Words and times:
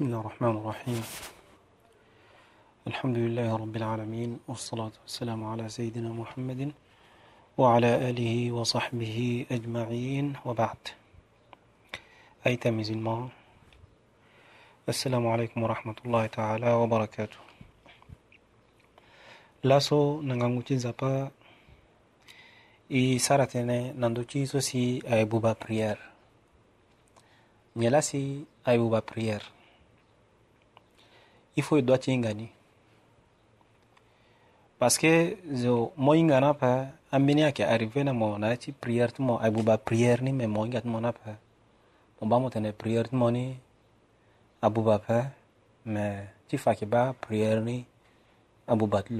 بسم 0.00 0.08
الله 0.08 0.20
الرحمن 0.20 0.56
الرحيم 0.60 1.02
الحمد 2.86 3.16
لله 3.24 3.48
رب 3.62 3.74
العالمين 3.76 4.30
والصلاة 4.48 4.92
والسلام 5.02 5.40
على 5.44 5.68
سيدنا 5.68 6.08
محمد 6.12 6.72
وعلى 7.60 7.90
آله 8.10 8.52
وصحبه 8.52 9.46
أجمعين 9.56 10.26
وبعد 10.46 10.80
أي 12.46 12.56
تميز 12.56 12.90
السلام 14.88 15.24
عليكم 15.26 15.58
ورحمة 15.62 15.96
الله 16.06 16.26
تعالى 16.32 16.70
وبركاته 16.80 17.40
إي 19.68 19.68
nanganguchizapa 20.24 21.28
isaratene 23.00 23.80
nandochizo 24.02 24.58
si 24.68 24.82
aebuba 25.12 25.54
prière 25.62 26.00
nyelasi 27.76 28.24
aebuba 28.66 29.02
prière 29.02 29.44
il 31.56 31.62
faut 31.62 31.76
i 31.78 31.82
dɔ 31.82 31.98
ti 31.98 32.12
parce 34.78 34.96
que 34.98 35.36
zo 35.54 35.92
mo 35.96 36.14
i 36.14 36.22
ngana 36.22 36.54
pa 36.54 36.72
ambini 37.12 37.40
yake 37.42 37.62
arrivé 37.64 38.02
na 38.04 38.12
mo 38.12 38.38
na 38.38 38.56
ti 38.56 38.72
prière 38.72 39.12
ti 39.12 39.20
mo 39.22 39.34
ai 39.38 39.50
buba 39.50 39.76
prière 39.78 40.22
ni 40.22 40.32
me 40.32 40.46
mo 40.46 40.64
inga 40.64 40.80
ti 40.80 40.88
mo 40.88 40.98
na 41.00 41.12
pa 41.12 41.32
mo 42.20 42.26
ba 42.30 42.38
mo 42.38 42.48
tene 42.50 42.70
prière 42.72 43.08
ti 43.10 43.16
ni 43.16 43.46
abuba 44.66 44.96
pa 45.06 45.18
me 45.92 46.06
ti 46.48 46.56
fa 46.56 46.70
yeke 46.72 46.86
ba 46.86 47.02
prière 47.24 47.60
ni 47.68 47.84
abuba 48.72 49.02
ti 49.02 49.12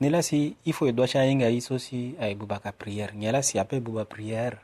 ni 0.00 0.08
la 0.14 0.20
si 0.28 0.56
i 0.68 0.72
faut 0.72 0.86
e 0.88 0.92
doit 0.92 1.06
ti 1.12 1.18
ahinga 1.18 1.48
ye 1.48 1.60
si 1.60 2.16
ayeke 2.20 2.38
buba 2.40 2.56
ka 2.64 2.70
prière 2.80 3.12
ngia 3.18 3.30
la 3.36 3.40
si 3.48 3.54
apeut 3.58 3.80
buba 3.86 4.04
prière 4.04 4.56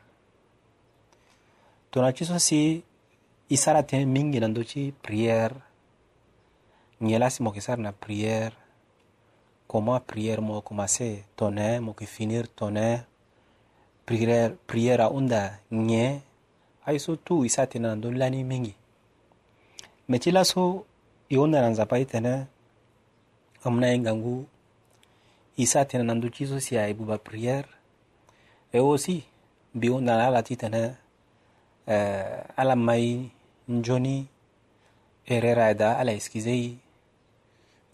tongana 1.91 2.12
ti 2.17 2.25
so 2.25 2.37
si 2.48 2.61
i 3.55 3.56
sara 3.62 3.81
tënë 3.91 4.06
mingi 4.17 4.39
na 4.41 4.48
ndö 4.51 4.62
ti 4.70 4.83
prière 5.06 5.55
ngiela 7.02 7.30
si 7.30 7.42
moki 7.42 7.61
sar 7.61 7.79
na 7.79 7.91
prière 7.92 8.53
comment 9.67 9.98
prière 9.98 10.41
mo 10.41 10.62
commencer 10.62 11.25
tone 11.34 11.81
moki 11.81 12.06
finir 12.06 12.47
tone 12.55 13.03
prière 14.06 14.55
prière 14.70 15.00
aunda 15.11 15.59
ngie 15.72 16.20
ai 16.86 16.98
so 17.00 17.17
tu 17.17 17.42
isa 17.44 17.67
tene 17.67 17.89
na 17.89 17.94
ndöni 17.97 18.19
lani 18.19 18.44
mingi 18.44 18.75
me 20.09 20.17
ti 20.22 20.31
laso 20.31 20.86
e 21.28 21.34
hunda 21.36 21.61
na 21.61 21.69
nzapa 21.75 21.98
ye 21.98 22.06
tene 22.06 22.47
amû 23.64 23.78
na 23.83 23.89
yengangu 23.91 24.47
e 25.59 25.64
sâ 25.66 25.84
tene 25.84 26.05
na 26.06 26.14
ndö 26.14 26.31
ti 26.31 26.47
so 26.47 26.61
si 26.62 26.78
ayeke 26.78 26.98
buba 26.98 27.19
prière 27.19 27.66
e 28.72 28.78
aussi 28.78 29.25
mbi 29.75 29.89
hunda 29.91 30.14
na 30.16 30.27
ala 30.31 30.42
ti 30.42 30.55
tene 30.56 30.83
uh, 31.89 32.61
ala 32.61 32.77
mai 32.78 33.27
nzoni 33.69 34.16
e 35.27 35.34
rera 35.42 35.64
ayeda 35.66 35.98
ala 35.98 36.12
excuse 36.14 36.55
ye 36.64 36.70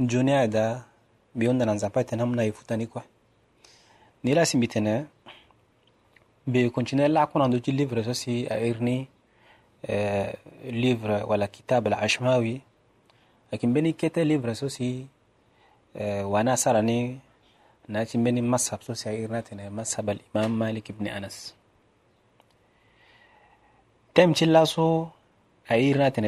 Juneada 0.01 0.87
bir 1.35 1.49
ondan 1.51 1.69
an 1.75 1.79
zapaten 1.79 2.19
hamna 2.21 2.45
ifuta 2.47 2.79
ci 7.65 7.73
livre 7.73 8.05
so 8.05 8.15
si 8.15 8.47
eh, 9.83 10.33
livre 10.71 11.23
wala 11.27 11.49
kitab 11.49 11.87
al 11.89 11.93
ashmawi 11.95 12.63
lakin 13.51 13.93
kete 13.95 14.25
livre 14.25 14.55
so 14.55 14.67
eh, 14.79 15.07
wana 16.23 16.57
sarani 16.57 17.21
na 17.89 18.07
ci 18.07 18.19
beni 18.19 18.41
mashab 18.41 18.81
so 18.85 18.95
si 18.95 19.27
malik 20.49 20.89
ibn 20.91 21.09
anas 21.09 21.55
tem 24.15 24.33
ci 24.33 24.47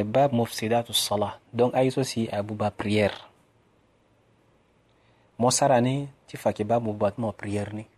bab 0.05 0.33
mufsidatu 0.33 0.93
salah 0.93 1.39
donc 1.53 1.73
ay 1.77 1.89
so 1.91 2.03
abuba 2.33 2.71
prière 2.73 3.30
mosara 5.41 5.81
sarani 5.81 5.97
ni 6.05 6.09
ti 6.29 6.37
fake 6.37 6.69
ba 6.69 6.77
mo 6.77 6.93
bat 6.93 7.17
mo 7.17 7.33
prier 7.33 7.73
ni 7.73 7.89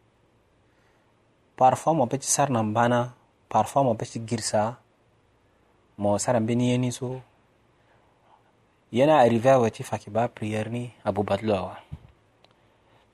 parfois 1.58 1.90
mo 1.90 2.06
be 2.06 2.14
ti 2.22 2.28
sara 2.30 2.54
na 2.54 2.62
bana 2.62 3.18
parfois 3.50 3.82
mo 3.82 3.98
be 3.98 4.06
ti 4.06 4.22
girsa 4.22 4.78
mo 5.98 6.14
sara 6.22 6.38
mbe 6.38 6.54
ni 6.54 6.90
so 6.94 7.18
yena 8.94 9.18
arrivé 9.18 9.58
wa 9.58 9.66
ti 9.74 9.82
fake 9.82 10.06
ba 10.14 10.30
prier 10.30 10.70
ni 10.70 10.86
abubat 11.02 11.42
lo 11.42 11.52
awa 11.58 11.82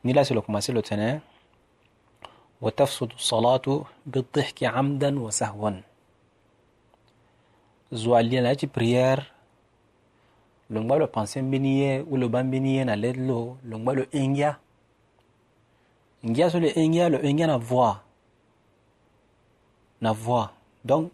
ni 0.04 0.12
la 0.12 0.28
si 0.28 0.34
lo 0.36 0.42
commencé 0.44 0.72
lo 0.72 0.82
tene 0.82 1.20
وتفسد 2.58 3.10
الصلاة 3.22 3.66
بالضحك 4.06 4.64
عمدا 4.66 5.14
وسهوا 5.18 5.70
زوالي 7.94 8.54
ti 8.58 8.66
prier 8.68 9.22
L'ongwa 10.70 10.96
le 10.96 11.00
lo 11.00 11.06
pensée 11.08 11.40
mbeni 11.42 11.78
ye 11.80 12.02
ulo 12.02 12.28
ba 12.28 12.42
na 12.42 12.96
lede 12.96 13.20
lo 13.26 13.56
lo 13.64 13.76
ingia, 14.12 14.58
lo 16.22 16.50
so 16.50 16.58
lo 16.60 16.68
le 16.68 17.08
lo 17.08 17.18
ingia 17.24 17.46
na 17.46 17.56
voix 17.56 17.96
na 20.02 20.12
voix 20.12 20.50
donc 20.84 21.10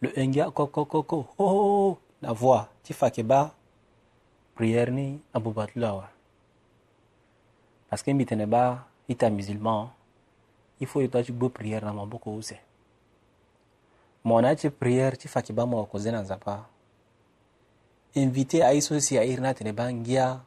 lo 0.00 0.50
ko 0.52 0.66
ko 0.84 1.26
ho 1.38 1.98
na 2.22 2.32
voix 2.32 2.66
ti 2.82 3.22
ba 3.22 3.54
prière 4.54 4.90
ni 4.90 5.20
parce 7.90 8.02
que 8.02 8.10
mbi 8.14 8.24
ba 8.46 8.86
musulman 9.30 9.90
il 10.80 10.86
faut 10.86 11.02
yota 11.02 11.22
ti 11.22 11.32
prière 11.32 11.84
na 11.84 11.92
maboko 11.92 12.32
ose 12.34 12.54
mona 14.24 14.56
ti 14.56 14.70
prière 14.70 15.18
ti 15.18 15.28
fake 15.28 15.52
ba 15.52 15.66
mo 15.66 15.86
invité 18.16 18.62
aiso 18.62 18.98
si 18.98 19.16
airi 19.18 19.32
Irna 19.32 19.52
tene 19.54 19.72
bangia 19.74 20.40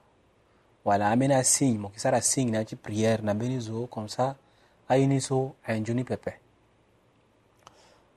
wala 0.85 1.07
amena 1.09 1.41
signe 1.44 1.78
mo 1.78 1.90
kisara 1.90 2.19
signe 2.22 2.52
na 2.57 2.63
ti 2.66 2.75
prière 2.75 3.22
na 3.22 3.34
benizo 3.35 3.85
comme 3.91 4.07
ça 4.09 4.35
so 5.19 5.56
ainjuni 5.66 6.03
pepe 6.03 6.40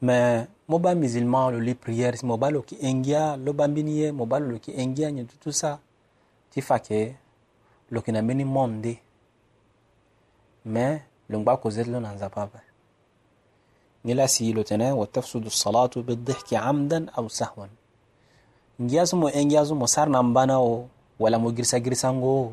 Ma 0.00 0.44
moba 0.66 0.94
ba 0.94 0.94
musulman 1.00 1.52
lo 1.52 1.78
mobalo 2.24 2.62
ki 2.62 2.76
engia 2.82 3.36
le 3.36 3.52
bambinier, 3.52 4.12
mbeni 4.12 4.58
engia 4.76 5.12
nyutusa, 5.12 5.34
tout 5.40 5.52
ça 5.52 5.78
ti 6.50 6.60
fa 6.60 6.80
ke 6.80 7.14
lo 7.92 8.02
na 8.08 8.20
mbeni 8.22 8.44
monde 8.44 8.96
me 10.64 11.02
lo 11.28 11.38
ngba 11.38 11.56
kozet 11.58 11.86
si 14.26 14.52
lo 14.52 14.62
tene 14.64 14.90
wa 14.90 15.06
salatu 15.50 16.02
bidhihki 16.02 16.56
amdan 16.56 17.06
aw 17.14 17.28
sahwan 17.28 17.69
ngiyaso 18.80 19.16
mo 19.16 19.28
engiyaso 19.28 19.74
mo 19.74 19.86
sarnan 19.86 20.32
bana 20.32 20.56
o 20.62 20.88
wala 21.18 21.38
mo 21.38 21.50
girisa 21.52 21.80
girisango 21.80 22.32
o 22.48 22.52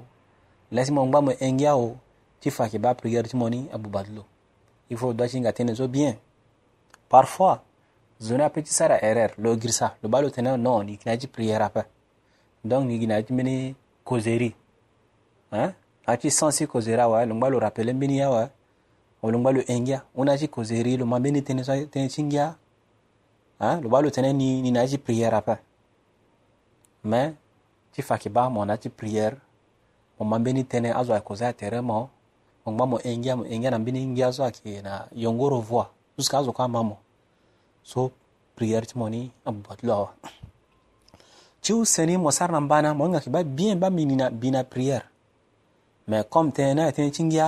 lasi 0.71 0.91
mo 0.91 1.05
ngba 1.07 1.19
mo 1.21 1.31
engia 1.39 1.75
o 1.77 1.95
ti 2.41 2.51
fa 2.51 2.63
yeke 2.65 2.79
ba 2.79 2.93
prière 2.93 3.23
ti 3.27 3.37
mo 3.37 3.49
ni 3.49 3.69
abubati 3.71 4.11
lo 4.11 4.25
il 4.89 4.97
faut 4.97 5.13
doit 5.13 5.29
ti 5.29 5.39
nga 5.39 5.51
tënë 5.51 5.75
so 5.75 5.87
bien 5.87 6.17
parfois 7.09 7.63
zoni 8.21 8.43
apeut 8.43 8.61
ti 8.63 8.73
sara 8.73 8.99
erreur 9.01 9.31
lo 9.37 9.55
girisa 9.55 9.95
lo 10.03 10.09
ba 10.09 10.21
lo 10.21 10.29
tene 10.29 10.55
non 10.57 10.83
ni 10.85 10.91
yeke 10.91 11.03
na 11.07 11.11
ya 11.11 11.17
ti 11.17 11.27
prière 11.27 11.63
ape 11.65 11.83
donc 12.65 12.85
ni 12.85 12.93
yeke 12.95 13.07
na 13.07 13.13
ya 13.15 13.23
ti 13.23 13.33
mbeni 13.33 13.75
causerie 14.05 14.53
hein 15.51 15.71
na 16.07 16.17
ti 16.17 16.29
sens 16.31 16.57
ti 16.57 16.67
causerie 16.67 17.01
awe 17.01 17.25
lo 17.25 17.35
ngba 17.35 17.49
lo 17.49 17.59
rappele 17.59 17.93
mbeni 17.93 18.17
ye 18.17 18.23
awe 18.23 18.43
o 19.23 19.31
lo 19.31 19.39
ngba 19.39 19.51
lo 19.51 19.61
engia 19.67 20.03
hunda 20.15 20.37
ti 20.37 20.47
causerie 20.47 20.97
lo 20.97 21.05
ma 21.05 21.17
mbeni 21.19 21.39
tënë 21.41 21.63
so 21.63 21.73
tënë 21.93 22.09
ti 22.13 22.21
ngia 22.23 22.47
hein 23.59 23.81
lo 23.81 23.89
ba 23.89 24.01
lo 24.03 24.09
tënë 24.11 24.33
ni, 24.35 24.61
ni 24.61 24.69
na 24.71 24.83
ya 24.83 24.87
ti 24.87 24.97
prière 24.97 25.33
ape 25.37 25.55
mɛ 27.03 27.31
ti 27.93 28.01
faki 28.03 28.29
ba 28.29 28.49
mo 28.51 28.65
na 28.65 28.75
ti 28.77 28.89
prière 28.91 29.35
mo 30.19 30.23
ma 30.27 30.35
mbeni 30.39 30.63
tene 30.67 30.91
azo 30.91 31.11
ayeke 31.13 31.27
kozo 31.27 31.45
atere 31.47 31.79
mo 31.81 32.09
mo 32.65 32.69
ngba 32.71 32.85
mo 32.91 32.97
engia 33.09 33.33
mo 33.39 33.43
engia 33.47 33.71
na 33.71 33.79
mbeni 33.79 34.01
ngia 34.11 34.27
so 34.35 34.41
ayeke 34.43 34.81
na 34.83 35.07
yongoro 35.15 35.59
voix 35.61 35.87
jusqu'à 36.17 36.37
azo 36.39 36.51
kue 36.51 36.63
ama 36.63 36.81
mo 36.89 36.95
so 37.89 38.11
prière 38.55 38.85
ti 38.87 38.95
mo 38.99 39.07
ni 39.09 39.31
abuba 39.47 39.75
ti 39.79 39.83
lo 39.87 39.93
awa 39.95 40.09
ti 41.63 41.71
useni 41.73 42.17
mo 42.19 42.31
sara 42.31 42.51
na 42.51 42.59
mbana 42.61 42.91
mo 42.93 43.05
hingaki 43.05 43.29
ba 43.29 43.43
bien 43.43 43.79
ba 43.79 43.89
mini 43.89 44.15
na 44.15 44.29
bi 44.29 44.51
na 44.51 44.63
prière 44.63 45.07
mais 46.07 46.23
comme 46.29 46.51
tene 46.51 46.75
ni 46.75 46.81
ayeke 46.81 46.99
tënë 46.99 47.15
ti 47.15 47.23
ngia 47.23 47.47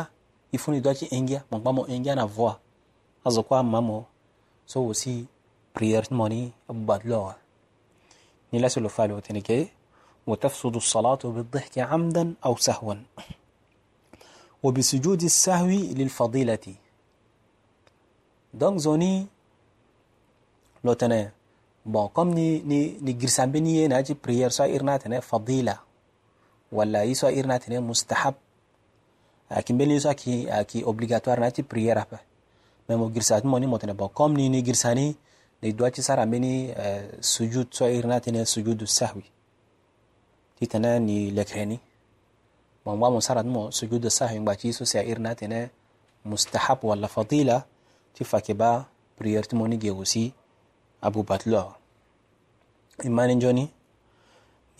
i 0.51 0.57
funi 0.57 0.80
doit 0.81 0.95
ti 1.00 1.06
engia 1.12 1.44
mo 1.51 1.59
ngba 1.59 1.71
mo 1.75 1.83
engia 1.92 2.15
na 2.15 2.25
voix 2.25 2.56
azo 3.27 3.44
kue 3.44 3.57
ama 3.59 3.81
mo 3.81 4.07
so 4.65 4.80
aussi 4.88 5.27
prière 5.75 6.07
ti 6.07 6.13
mo 6.15 6.27
ni 6.31 6.53
abuba 6.71 6.95
ti 7.00 7.07
lo 7.12 7.15
awa 7.19 7.33
نلاس 8.53 8.77
لفالو 8.77 9.19
تنكي 9.19 9.68
وتفسد 10.27 10.75
الصلاة 10.75 11.21
بالضحك 11.24 11.75
عمدا 11.80 12.33
أو 12.45 12.53
سهوا 12.68 12.95
وبسجود 14.63 15.21
السهو 15.24 15.68
للفضيلة 15.68 16.68
دون 18.53 18.77
زوني 18.77 19.25
لو 20.83 20.94
تنى 20.94 21.30
باقم 21.86 22.30
ني 22.30 22.59
ني 22.69 22.81
نجرسان 23.01 23.51
بني 23.51 23.88
ناجي 23.88 24.13
بريير 24.24 24.50
سائرنا 24.50 24.98
تنى 24.98 25.21
فضيلة 25.21 25.77
ولا 26.71 27.03
يسوى 27.03 27.39
إرنا 27.39 27.57
تنى 27.57 27.80
مستحب 27.80 28.33
لكن 29.51 29.77
بني 29.77 29.95
يسوى 29.95 30.13
كي 30.13 30.63
كي 30.63 30.83
أوبليغاتوار 30.83 31.39
ناجي 31.39 31.62
بريير 31.71 31.98
أبا 32.01 32.19
ما 32.89 33.09
جرسات 33.09 33.45
موني 33.45 33.65
مو 33.68 33.75
باقم 33.77 34.33
ني 34.33 34.50
ني 34.50 34.62
جرساني 34.62 35.15
ديدواتي 35.63 36.02
سارة 36.02 36.25
مني 36.25 36.74
آه، 36.74 37.22
سجود 37.22 37.68
صغير 37.72 38.08
ناتنا 38.08 38.44
سجود 38.44 38.81
السهوي 38.81 39.24
تيتنا 40.60 41.00
ني 41.00 41.31
لكريني 41.31 41.80
مو 42.86 42.96
مو 42.96 43.19
سارة 43.19 43.42
مو 43.42 43.72
سجود 43.72 44.06
السهوي 44.06 44.40
باتي 44.40 44.72
سو 44.72 44.86
سير 44.86 45.19
ناتنا 45.19 45.69
مستحب 46.25 46.78
ولا 46.84 47.08
فضيلة 47.08 47.63
تفاكبا 48.16 48.86
بريرت 49.19 49.54
موني 49.54 49.75
جيوسي 49.78 50.31
أبو 51.04 51.22
باتلو 51.22 51.69
إما 53.06 53.28
نجوني 53.28 53.68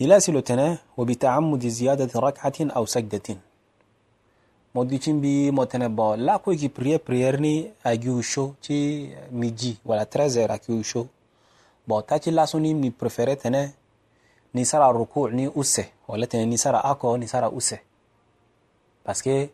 دلاسي 0.00 0.40
تنا 0.40 0.78
وبتعمد 0.96 1.66
زيادة 1.66 2.10
ركعة 2.20 2.58
أو 2.60 2.86
سجدة 2.86 3.38
modichin 4.74 5.20
bi 5.20 5.50
motene 5.52 5.88
bo 5.92 6.16
la 6.16 6.38
ko 6.40 6.52
ki 6.56 6.68
prier 6.72 6.98
prier 6.98 7.40
ni 7.40 7.68
agiusho 7.84 8.54
ti 8.60 9.10
miji 9.30 9.76
wala 9.84 10.04
13h 10.04 10.48
agiusho 10.50 11.06
bo 11.86 12.00
ta 12.02 12.18
ti 12.18 12.30
la 12.30 12.46
suni 12.46 12.74
mi 12.74 12.90
préféré 12.90 13.36
tene 13.36 13.70
ni 14.54 14.64
sara 14.64 14.88
ruku 14.92 15.28
ni 15.28 15.46
usse 15.46 15.84
wala 16.08 16.26
tene 16.26 16.46
ni 16.46 16.56
sara 16.58 16.80
ako 16.84 17.16
ni 17.18 17.28
sara 17.28 17.50
usse 17.50 17.82
parce 19.04 19.22
que 19.22 19.50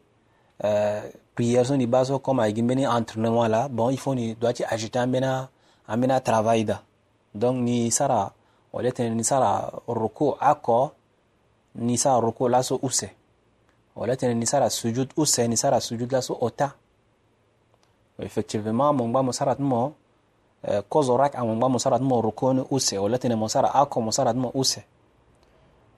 euh, 0.62 1.64
suni 1.64 1.86
baso 1.86 2.20
comme 2.20 2.40
agi 2.42 2.62
meni 2.62 2.84
entraînement 2.86 3.48
là 3.48 3.68
bon 3.68 3.90
il 3.90 3.98
faut 3.98 4.14
ni 4.14 4.34
doit 4.34 4.52
ti 4.52 4.62
agiter 4.64 5.00
amena 5.00 6.20
travail 6.20 6.64
da 6.64 6.82
donc 7.34 7.56
ni 7.58 7.90
sara 7.90 8.32
wala 8.72 8.92
tene 8.92 9.14
ni 9.16 9.24
sara 9.24 9.68
ruku 9.88 10.34
ako 10.38 10.92
ni 11.76 11.98
sara 11.98 12.20
ruku 12.20 12.46
la 12.48 12.62
so 12.62 12.78
wala 13.98 14.16
tene 14.16 14.34
ni 14.34 14.46
sara 14.46 14.70
sujud 14.70 15.10
use 15.16 15.48
ni 15.48 15.56
sara 15.56 15.80
sujud 15.80 16.12
la 16.12 16.22
so 16.22 16.38
ota 16.40 16.70
effectivement 18.18 18.92
mo 18.92 19.08
ngba 19.08 19.22
mo 19.22 19.32
sara 19.32 19.56
mo 19.58 19.92
kozo 20.88 21.16
rak 21.16 21.34
amo 21.34 21.54
ngba 21.54 21.68
mo 21.68 21.78
sara 21.78 21.98
mo 21.98 22.22
rukoni 22.22 22.62
use 22.70 22.98
wala 22.98 23.18
mo 23.36 23.48
sara 23.48 23.74
ako 23.74 24.00
mo 24.00 24.12
sara 24.12 24.32
mo 24.32 24.50
use 24.54 24.78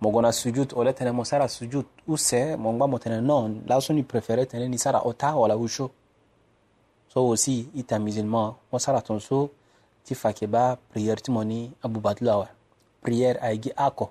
mo 0.00 0.10
gona 0.10 0.32
sujud 0.32 0.72
wala 0.72 1.12
mo 1.12 1.24
sara 1.24 1.46
sujud 1.48 1.84
use 2.08 2.56
mo 2.56 2.72
ngba 2.72 2.86
mo 2.88 2.98
tene 2.98 3.20
non 3.20 3.62
la 3.66 3.80
so 3.80 3.92
ni 3.92 4.02
préféré 4.02 4.46
tene 4.46 4.68
ni 4.68 4.78
sara 4.78 5.00
ota 5.04 5.36
wala 5.36 5.56
usho 5.56 5.90
so 7.12 7.20
aussi 7.20 7.68
ita 7.76 7.98
musulman 7.98 8.54
mo 8.72 8.78
sara 8.78 9.02
ton 9.02 9.20
so 9.20 9.50
ti 10.04 10.14
fake 10.14 10.46
ba 10.46 10.78
prière 10.92 11.20
ti 11.20 11.30
mo 11.30 11.44
ni 11.44 11.70
abubadulawa 11.82 12.48
prière 13.04 13.36
ayigi 13.42 13.72
ako 13.76 14.08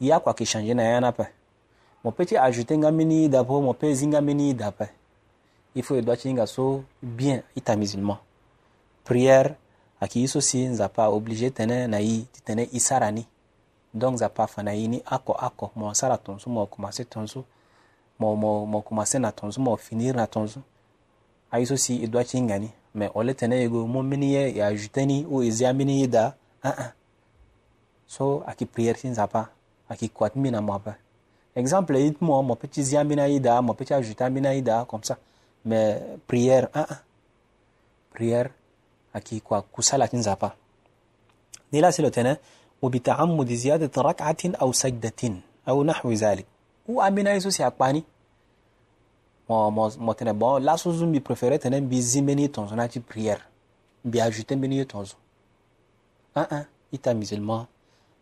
yako 0.00 0.30
akishanjina 0.30 0.82
yana 0.82 1.12
pa 1.12 1.26
mope 2.04 2.24
ti 2.26 2.36
ajouté 2.36 2.76
nga 2.78 2.92
mbeni 2.92 3.24
ida 3.24 3.40
ape 3.40 3.52
mope 3.60 3.94
zi 3.94 4.06
nga 4.06 4.20
mbeni 4.20 4.50
ida 4.52 4.66
ape 4.66 4.86
i 5.74 5.82
faut 5.82 5.98
e 5.98 6.02
doit 6.02 6.20
ti 6.20 6.28
hinga 6.28 6.46
so 6.46 6.84
bien 7.02 7.42
i 7.54 7.60
ta 7.60 7.76
musulman 7.76 8.16
prière 9.04 9.54
ayeke 10.00 10.20
ye 10.20 10.28
so 10.28 10.40
si 10.40 10.58
nzapa 10.72 11.02
aobligé 11.04 11.48
tënë 11.58 11.78
na 11.92 11.98
ye 12.06 12.16
ti 12.32 12.40
tënë 12.46 12.64
i 12.76 12.80
sara 12.80 13.10
ni 13.10 13.24
donc 13.94 14.14
nzapa 14.14 14.44
afa 14.44 14.62
na 14.62 14.72
ye 14.72 14.88
ni 14.88 15.00
oko 15.16 15.32
oko 15.46 15.70
mo 15.74 15.94
sara 15.94 16.16
tongaso 16.18 16.50
mo 16.50 16.66
commencé 16.66 17.04
tongaso 17.04 17.44
mo 18.20 18.36
mo 18.36 18.66
mo 18.66 18.82
commencé 18.82 19.18
na 19.18 19.32
tongaso 19.32 19.60
mo 19.60 19.76
finir 19.76 20.14
na 20.16 20.26
tongaso 20.26 20.60
aye 21.50 21.66
so 21.66 21.76
si 21.76 22.04
e 22.04 22.06
doit 22.06 22.28
ti 22.28 22.36
hinga 22.36 22.58
ni 22.58 22.70
mais 22.94 23.10
ole 23.14 23.32
tënë 23.34 23.64
e 23.64 23.68
go 23.68 23.86
mu 23.86 24.02
mbeni 24.02 24.28
ye 24.34 24.44
e 24.58 24.62
ajouté 24.62 25.06
ni 25.06 25.24
o 25.30 25.42
e 25.42 25.50
zia 25.50 25.72
mbeni 25.72 26.00
ye 26.00 26.06
da 26.06 26.34
uh 26.64 26.70
-uh. 26.70 26.90
so 28.06 28.42
ayeke 28.46 28.66
prière 28.66 28.98
ti 29.00 29.08
nzapa 29.08 29.48
ayeke 29.88 30.08
kua 30.12 30.30
ti 30.30 30.38
mbi 30.38 30.50
na 30.50 30.60
mo 30.60 30.74
ape 30.74 30.92
Exemple, 31.56 31.96
dites-moi, 32.02 32.42
mon 32.42 32.56
petit 32.56 32.82
Ziaminaïda, 32.82 33.62
mon 33.62 33.74
petit 33.74 33.94
Ajutaminaïda, 33.94 34.86
comme 34.88 35.04
ça. 35.04 35.18
Mais 35.64 36.00
prière, 36.26 36.68
hein, 36.74 36.86
hein. 36.90 36.96
Prière, 38.12 38.50
à 39.12 39.20
qui 39.20 39.40
quoi, 39.40 39.64
kusala 39.72 40.08
kinzapa. 40.08 40.56
là, 41.72 41.92
c'est 41.92 42.02
le 42.02 42.10
tenant, 42.10 42.36
ou 42.82 42.88
bita'ammu 42.88 43.44
di 43.44 43.56
ziyad 43.56 43.88
rak'atin 43.96 44.52
ou 44.60 44.72
sajdatin, 44.72 45.36
ou 45.66 45.84
nahwi 45.84 46.16
zalik. 46.16 46.46
Ou 46.88 47.00
aminaï 47.00 47.40
souci 47.40 47.62
à 47.62 47.68
akpani. 47.68 48.04
Mo, 49.48 49.70
mo, 49.70 50.14
tenant, 50.14 50.34
bon, 50.34 50.58
là, 50.62 50.76
sous 50.76 51.02
un 51.02 51.06
bi 51.06 51.20
préféré, 51.20 51.58
tenant, 51.58 51.80
bi 51.80 52.00
zimeni 52.02 52.50
ton 52.50 52.66
son, 52.68 52.78
ati 52.78 52.98
prière. 53.00 53.48
Bi 54.04 54.20
ajouté 54.20 54.56
meni 54.56 54.84
ton 54.86 55.04
son. 55.04 55.16
Ah, 56.34 56.46
ah, 56.50 56.62
ita 56.92 57.14
musulman, 57.14 57.66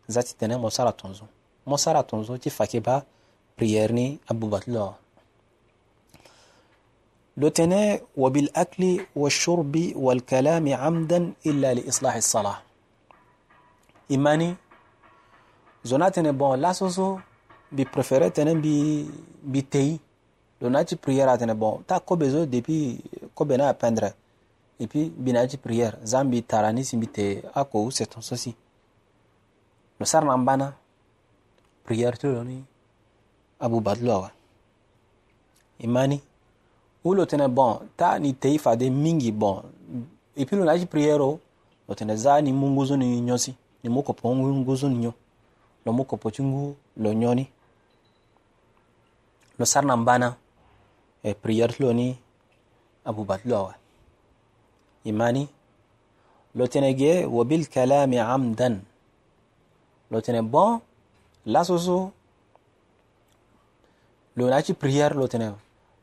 zati 0.08 0.34
tenant, 0.34 0.58
mo 0.58 0.69
sara 0.70 0.93
ton 0.93 1.12
son. 1.14 1.26
Mo 1.67 1.76
sara 1.79 2.02
ton 2.02 2.23
son, 2.23 2.37
ti 2.38 2.49
fakeba, 2.50 3.05
prière 3.62 3.62
ni 3.62 3.62
Le 3.62 3.62
tene 3.62 3.62
akli 3.62 3.62
رييرني 3.62 4.06
أبوبات 9.20 10.16
لا 10.18 10.24
kalami 10.28 10.72
amdan 10.74 11.24
illa 11.44 11.70
li 11.76 11.82
islahi 11.90 12.20
salah. 12.22 12.58
Imani 14.10 14.56
zona 15.84 16.10
tene 16.10 16.32
bon 16.32 16.56
la 16.60 16.74
soso 16.74 17.20
bi 17.70 17.84
préféré 17.84 18.30
tene 18.32 18.52
bi 18.64 18.74
bi 19.52 19.60
tei 19.72 20.00
lo 20.60 20.68
na 20.68 20.84
ti 20.84 20.96
prière 20.96 21.38
tene 21.38 21.54
bon 21.54 21.82
ta 21.88 21.96
kobe 22.00 22.26
zo 22.34 22.46
depuis 22.46 22.98
kobe 23.34 23.52
na 23.56 23.68
apendre 23.68 24.08
et 24.80 24.86
puis 24.88 25.04
bi 25.22 25.32
na 25.32 25.46
prière 25.66 25.94
zambi 26.04 26.42
tarani 26.42 26.84
si 26.84 26.96
bi 26.96 27.06
te 27.16 27.26
ako 27.54 27.76
u 27.86 27.90
seton 27.90 28.22
sosi 28.28 28.52
lo 30.00 30.04
sar 30.06 30.24
na 30.24 30.72
prière 31.86 32.18
tout 32.18 32.26
le 32.36 32.44
ni 32.44 32.64
Abou 33.62 33.80
Badlou 33.80 34.14
ava. 34.18 34.30
Imani, 35.80 36.18
ou 37.06 37.14
lo 37.14 37.26
tene 37.26 37.46
bon, 37.48 37.78
ta 37.96 38.18
ni 38.18 38.34
teifa 38.34 38.74
de 38.76 38.90
mingi 38.90 39.30
bon. 39.32 39.62
Ipilou 40.36 40.64
e 40.64 40.66
naj 40.66 40.82
priyero, 40.90 41.30
lo 41.88 41.94
tene 41.94 42.16
za 42.16 42.40
ni 42.42 42.52
munguzouni 42.52 43.20
nyonsi, 43.20 43.54
ni 43.84 43.88
mwokopo 43.90 44.34
mwonguzouni 44.34 44.98
nyon. 44.98 45.12
Lo 45.86 45.92
mwokopo 45.92 46.30
chungu, 46.30 46.76
lo 46.96 47.12
nyoni. 47.12 47.44
Lo 49.58 49.64
sar 49.66 49.84
nambana, 49.84 50.28
e 51.24 51.30
priyert 51.34 51.78
lo 51.80 51.92
ni 51.92 52.16
Abou 53.04 53.24
Badlou 53.24 53.54
ava. 53.60 53.74
Imani, 55.04 55.46
lo 56.54 56.66
tene 56.66 56.94
ge, 56.94 57.24
wabil 57.26 57.66
kalami 57.68 58.18
amden. 58.18 58.82
Lo 60.10 60.20
tene 60.20 60.42
bon, 60.42 60.80
la 61.46 61.62
sosou, 61.64 62.10
lo 64.37 64.49
na 64.49 64.62
ci 64.64 64.73
prière 64.73 65.14
lo 65.14 65.29
tene 65.29 65.52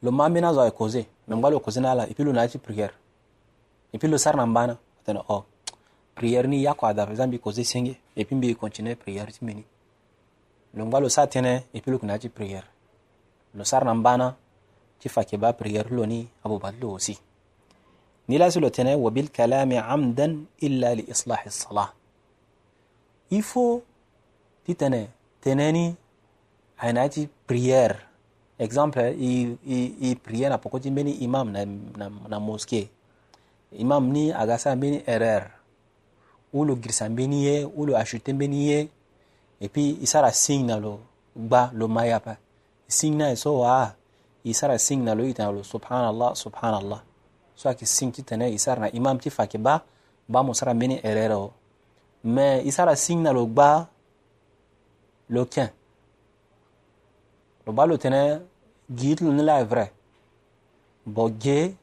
lo 0.02 0.12
ma 0.12 0.28
mina 0.30 0.54
zo 0.54 0.62
cause 0.72 1.06
me 1.28 1.36
ngwa 1.36 1.50
lo 1.50 1.60
cause 1.60 1.80
na 1.80 1.94
la 1.96 2.06
ipi 2.08 2.24
lo 2.24 2.32
na 2.32 2.48
ci 2.48 2.58
prière 2.60 2.94
puis 3.92 4.08
lo 4.10 4.18
sar 4.18 4.36
na 4.36 4.46
mbana 4.46 4.78
tene 5.04 5.22
oh. 5.30 5.46
prière 6.16 6.48
ni 6.48 6.64
ya 6.64 6.74
kwa 6.74 6.94
da 6.94 7.06
par 7.06 7.12
exemple 7.12 7.40
cause 7.40 7.64
senge 7.64 7.98
et 8.16 8.26
puis 8.26 8.36
mbi 8.36 8.56
continuer 8.56 8.96
prière 8.96 9.32
ti 9.34 9.44
mini 9.46 9.64
lo 10.76 10.86
ngwa 10.86 11.00
lo 11.00 11.10
sa 11.10 11.28
tene 11.28 11.66
ipi 11.74 11.90
lo 11.90 11.98
kuna 11.98 12.20
ci 12.20 12.30
prière 12.30 12.66
lo 13.56 13.64
sar 13.64 13.84
na 13.86 13.94
mbana 13.94 14.36
ci 15.02 15.10
fake 15.10 15.38
ba 15.38 15.54
prière 15.54 15.90
lo 15.90 16.06
ni 16.06 16.28
abubat 16.44 16.76
lo 16.80 16.92
aussi 16.94 17.18
ni 18.28 18.38
la 18.38 18.52
si 18.52 18.60
lo 18.60 18.70
tene 18.70 18.94
wa 18.96 19.10
bil 19.10 19.32
kalami 19.32 19.78
amdan 19.78 20.46
illa 20.62 20.94
li 20.94 21.04
islahi 21.08 21.48
as-salah 21.50 21.94
il 23.32 23.42
faut 23.42 23.82
ti 24.66 24.76
tene 24.76 25.10
teneni 25.42 25.96
ainati 26.78 27.28
prière 27.48 28.09
exemple 28.60 29.14
i, 29.18 29.58
i, 29.66 30.10
i 30.12 30.16
prière 30.16 30.50
na 30.50 30.58
poko 30.58 30.80
ti 30.80 30.92
mbeni 30.92 31.12
imam 31.12 31.52
na, 31.52 31.66
na, 31.66 32.12
na 32.30 32.40
mosquée 32.40 32.88
imam 33.72 34.12
ni 34.12 34.32
aga 34.34 34.58
sara 34.58 34.76
mbeni 34.76 35.04
erreur 35.08 35.50
u 36.54 36.66
lo 36.66 36.76
girisa 36.76 37.10
mbeni 37.10 37.46
ye 37.46 37.66
u 37.66 37.86
lo 37.86 37.98
achute 37.98 38.34
mbeni 38.34 38.68
ye 38.68 38.90
et 39.62 39.70
puis 39.72 39.98
i 40.02 40.08
sara 40.08 40.32
signe 40.32 40.68
na 40.68 40.78
lo 40.80 41.00
gba 41.36 41.72
lo 41.74 41.88
ma 41.88 42.06
yapa 42.06 42.38
signe 42.88 43.18
na 43.18 43.32
e 43.32 43.36
so 43.36 43.60
waa 43.60 43.94
i 44.44 44.54
sara 44.54 44.78
signe 44.78 45.04
na 45.04 45.16
lo 45.16 45.26
ita 45.28 45.44
na 45.46 45.52
lo 45.52 45.64
subhanallah 45.64 46.36
subhanallah 46.36 47.02
so 47.56 47.70
ayeke 47.70 47.86
signe 47.86 48.12
ti 48.12 48.24
tene 48.24 48.50
i 48.52 48.60
sara 48.60 48.82
na 48.82 48.90
imam 48.92 49.20
ti 49.20 49.30
fa 49.30 49.44
yeke 49.44 49.58
ba 49.58 49.82
ba 50.28 50.44
mo 50.44 50.54
sara 50.54 50.74
mbeni 50.74 51.00
erreur 51.04 51.32
o 51.38 51.54
mais 52.24 52.66
i 52.68 52.72
sara 52.72 52.96
signe 52.96 53.22
na 53.24 53.32
lo 53.32 53.46
gba 53.48 53.88
lo 55.30 55.46
quin 55.46 55.70
lo 57.66 57.74
ba 57.74 57.86
lo 57.86 57.98
tene 57.98 58.49
giitlu 58.90 59.32
ni 59.32 59.44
la 59.46 59.64
vrai 59.64 59.92
bo 61.06 61.30
je 61.30 61.74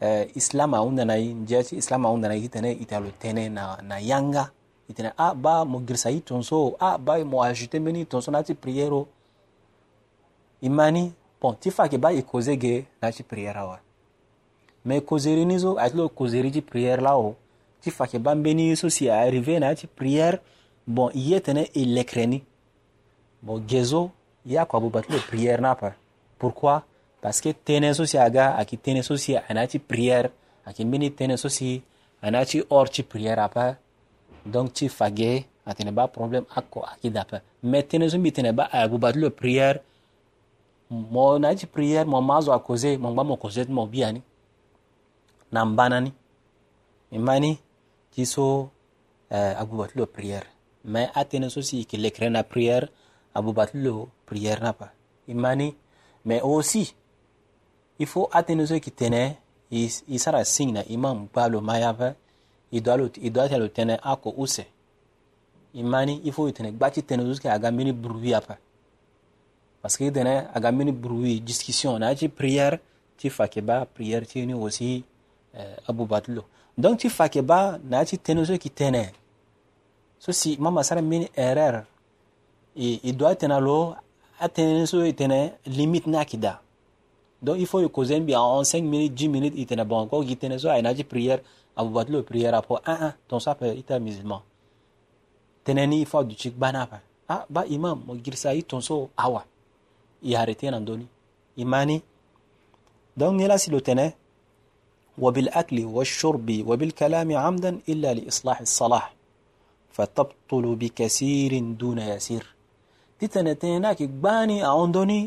eh, 0.00 0.28
islam 0.34 0.74
au 0.74 0.90
nana 0.90 1.16
yi 1.18 1.34
jeci 1.46 1.76
islam 1.76 2.06
au 2.06 2.16
nana 2.16 2.34
yi 2.34 2.48
tene 2.48 2.72
italo 2.72 3.10
tene 3.18 3.48
na, 3.50 3.78
na 3.82 3.98
yanga 4.00 4.50
itene 4.88 5.08
a 5.08 5.12
ah, 5.28 5.34
ba 5.34 5.64
mo 5.64 5.78
girsa 5.86 6.10
yi 6.10 6.20
tonso 6.20 6.76
a 6.80 6.92
ah, 6.92 6.98
ba 6.98 7.24
mo 7.24 7.42
ajute 7.42 7.74
meni 7.80 8.06
tonso 8.06 8.30
nati 8.30 8.54
prière 8.54 8.92
o 8.94 9.06
imani 10.62 11.12
bon 11.40 11.52
ti 11.60 11.70
fa 11.70 11.88
ke 11.88 11.98
ba 11.98 12.12
e 12.12 12.22
cause 12.24 12.56
ge 12.56 12.86
nati 13.02 13.22
prière 13.22 13.56
awa 13.58 13.80
mais 14.84 15.02
causeri 15.02 15.44
ni 15.44 15.58
zo 15.58 15.76
atilo 15.78 16.08
causeri 16.08 16.50
ti 16.50 16.62
prière 16.62 17.00
la 17.02 17.14
o 17.18 17.36
ti 17.80 17.90
fa 17.90 18.06
ke 18.06 18.18
ba 18.18 18.34
mbeni 18.34 18.72
so 18.76 18.88
si 18.88 19.08
arrivé 19.10 19.58
nati 19.58 19.86
prière 19.86 20.40
bon 20.86 21.10
i 21.14 21.30
ye 21.32 21.40
tene 21.40 21.68
e 21.74 21.84
lekreni 21.84 22.40
bon 23.42 23.60
gezo 23.68 24.10
ye 24.46 24.58
akua 24.58 24.80
bo 24.80 24.88
ba 24.88 25.02
ti 25.02 25.12
lo 25.12 25.18
prière 25.28 25.60
na 25.60 25.70
apara 25.76 26.00
pourquoi 26.42 26.82
parce 27.20 27.40
que 27.40 27.50
tene 27.54 27.94
so 27.94 28.04
si 28.04 28.18
aga 28.18 28.56
aki 28.60 28.76
tene 28.78 29.02
so 29.08 29.14
si 29.24 29.36
anati 29.48 29.78
prière 29.90 30.28
aki 30.68 30.84
mbini 30.84 31.10
tene 31.18 31.36
so 31.38 31.48
si 31.48 31.68
anati 32.20 32.62
or 32.68 32.88
ci 32.90 33.02
prière 33.12 33.38
apa 33.38 33.76
donc 34.44 34.72
ci 34.76 34.88
fage 34.88 35.44
atene 35.64 35.92
ba 35.92 36.08
problème 36.16 36.44
akko 36.58 36.80
aki 36.92 37.10
dapa 37.10 37.36
mais 37.62 37.84
tene 37.88 38.08
so 38.10 38.18
mbi 38.18 38.32
tene 38.32 38.50
ba 38.52 38.64
agu 38.72 38.98
batulo 38.98 39.30
prière 39.30 39.76
mo 40.90 41.38
nati 41.38 41.66
prière 41.66 42.04
mo 42.06 42.20
mazo 42.20 42.50
akoze 42.52 42.90
mo 43.02 43.08
ngba 43.10 43.22
mo 43.28 43.36
koze 43.42 43.62
mo 43.68 43.86
biani 43.86 44.20
na 45.52 45.64
mbanani 45.64 46.10
imani 47.12 47.52
ti 48.12 48.26
so 48.26 48.44
euh, 49.30 49.54
agu 49.60 49.76
batulo 49.76 50.06
prière 50.06 50.46
mais 50.84 51.08
atene 51.14 51.48
so 51.50 51.62
si 51.62 51.84
ki 51.86 51.96
lekre 52.02 52.26
na 52.30 52.42
prière 52.42 52.88
abu 53.34 53.52
batulo 53.52 54.08
prière 54.26 54.60
napa 54.60 54.88
imani 55.28 55.74
mais 56.24 56.40
aussi 56.42 56.94
il 57.98 58.06
faut 58.06 58.28
atteindre 58.32 58.64
ceux 58.66 58.78
qui 58.78 58.90
tenaient 58.90 59.38
i 59.70 59.88
sara 60.18 60.44
sin 60.44 60.72
na 60.72 60.84
imam 60.88 61.26
gbalo 61.32 61.60
mayava 61.60 62.14
i 62.70 62.80
doit 62.80 62.96
le 62.96 63.68
tene 63.68 63.96
ako 64.02 64.34
use 64.36 64.64
imani 65.74 66.20
il 66.24 66.32
faut 66.32 66.48
itene 66.48 66.72
gbaci 66.72 67.02
tene 67.02 67.24
jusqu'à 67.26 67.52
aga 67.52 67.70
mini 67.70 67.92
bruit 67.92 68.34
apa 68.34 68.58
parce 69.80 69.96
que 69.96 70.04
itene 70.04 70.46
aga 70.54 70.70
mini 70.72 70.92
bruit 70.92 71.40
discussion 71.40 71.98
na 71.98 72.14
ci 72.14 72.28
prière 72.28 72.78
ci 73.16 73.30
fakeba 73.30 73.86
prière 73.86 74.26
ci 74.26 74.46
ni 74.46 74.54
aussi 74.54 75.04
euh, 75.54 75.76
abubatlo 75.88 76.44
donc 76.76 76.98
ci 77.00 77.08
fakeba 77.08 77.78
na 77.84 78.04
ci 78.04 78.18
tene 78.18 78.44
ceux 78.44 78.58
qui 78.58 78.70
tenaient 78.70 79.12
so 80.18 80.32
si 80.32 80.56
mama 80.58 80.82
sara 80.82 81.00
mini 81.00 81.28
erreur 81.34 81.84
i 82.76 83.12
doit 83.12 83.36
tena 83.36 83.58
lo 83.60 83.94
atteindre 84.42 84.86
so 84.90 85.06
itene 85.06 85.54
limite 85.64 86.10
nakida 86.10 86.58
donc 87.42 87.60
il 87.62 87.66
faut 87.66 87.80
que 87.80 87.86
causer 87.86 88.18
bien 88.20 88.40
en 88.40 88.64
5 88.64 88.82
minutes 88.82 89.14
10 89.14 89.28
minutes 89.28 89.56
itene 89.58 89.84
bon 89.86 90.10
ko 90.10 90.22
itene 90.22 90.58
so 90.58 90.66
ayna 90.70 90.90
ji 90.94 91.04
prière 91.04 91.38
abu 91.76 91.90
batlo 91.94 92.22
prière 92.22 92.54
apo 92.58 92.80
ah 92.84 93.06
ah 93.08 93.12
ton 93.28 93.38
ça 93.38 93.54
peut 93.54 93.70
ita 93.74 94.00
musulman 94.00 94.42
teneni 95.64 96.04
faut 96.04 96.24
du 96.24 96.34
chic 96.34 96.58
bana 96.58 96.86
pa 96.86 97.00
ah 97.28 97.46
ba 97.48 97.62
imam 97.66 98.02
mo 98.06 98.16
girsa 98.18 98.54
yi 98.54 98.64
ton 98.64 98.80
so 98.80 99.10
awa 99.16 99.44
i 100.24 100.34
arrêter 100.34 100.70
nan 100.70 100.84
doni 100.84 101.06
imani 101.56 102.02
donc 103.16 103.38
ngela 103.38 103.58
si 103.58 103.70
lo 103.70 103.80
tene 103.80 104.18
وبالأكل 105.18 105.84
والشرب 105.84 106.64
وبالكلام 106.68 107.36
عمدا 107.36 107.78
إلا 107.88 108.14
لإصلاح 108.16 108.60
الصلاح 108.60 109.14
فتبطل 109.92 110.64
بكثير 110.80 111.52
دون 111.76 111.98
يسير 111.98 112.51
titene 113.22 113.54
tene 113.62 113.74
tena 113.78 113.90
ki 113.98 114.06
gbani 114.18 114.56
a 114.62 114.70
ondoni 114.82 115.20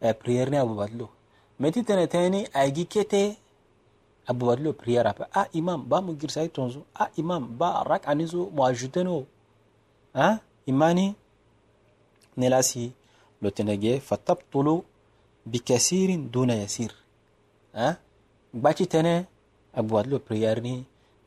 e 0.00 0.10
prière 0.20 0.50
ne 0.52 0.58
abubatlo 0.64 1.06
mais 1.58 1.72
ti 1.74 1.80
tene 1.88 2.40
a 2.52 2.70
gi 2.74 2.84
kete 2.92 3.22
abubatlo 4.30 4.70
prière 4.80 5.06
apa 5.12 5.24
a 5.32 5.42
imam 5.60 5.80
ba 5.90 5.98
mu 6.04 6.12
gir 6.20 6.30
sai 6.34 6.44
e 6.44 6.52
tonzo 6.56 6.80
a 6.94 7.04
imam 7.22 7.42
ba 7.60 7.68
anizo 8.10 8.40
mu 8.54 8.60
ajouter 8.70 9.02
no 9.08 9.16
imani 10.70 11.06
ne 12.38 12.46
lasi 12.52 12.84
lo 13.42 13.48
tenege 13.56 13.92
fatabtulu 14.08 14.74
bi 15.50 15.58
kasirin 15.68 16.22
duna 16.32 16.54
yasir 16.62 16.92
hein 17.78 17.94
gbaci 18.58 18.84
tene 18.92 19.12
abubatlo 19.78 20.16
prière 20.28 20.60
ni 20.66 20.74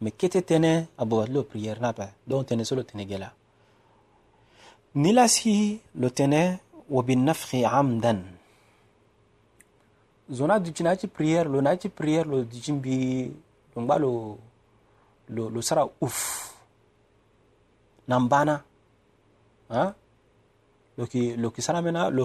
mais 0.02 0.14
kete 0.20 0.40
tene 0.50 0.72
abubatlo 1.02 1.40
prière 1.52 1.80
na 1.86 1.92
pa 1.98 2.06
donc 2.30 2.44
tene 2.50 2.64
solo 2.70 2.84
la 3.26 3.30
Nilasi 4.98 5.78
le 5.96 6.10
tenait 6.10 6.58
wa 6.90 7.06
amdan. 7.72 8.18
Zona 10.32 10.58
du 10.60 10.72
Prier, 10.72 11.08
prière, 11.08 11.48
le 11.48 11.62
nati 11.62 11.88
prière, 11.88 12.26
le 12.26 12.42
le 12.48 14.38
lo 15.30 15.50
lo 15.50 15.62
sera 15.62 15.88
ouf. 16.02 16.52
Nambana. 18.08 18.64
Hein? 19.70 19.94
le 20.98 21.06
qui 21.06 21.36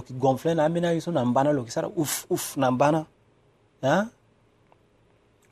qui 0.07 0.15
gonfle 0.15 0.49
n'amena, 0.55 0.95
il 0.95 1.03
nambana, 1.13 1.55
qui 1.63 1.71
sera 1.71 1.91
ouf 1.95 2.27
ouf 2.31 2.57
nambana. 2.57 3.07
Hein? 3.83 4.09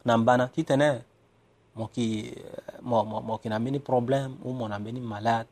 Nambana 0.07 0.49
qui 0.49 0.65
tenait. 0.65 1.03
Moi 1.77 1.91
qui, 1.93 2.33
moi, 2.81 3.39
qui 3.43 3.51
n'a 3.51 3.61
problème 3.81 4.37
ou 4.43 4.53
mon 4.55 4.69
n'a 4.69 4.79
malade. 4.79 5.47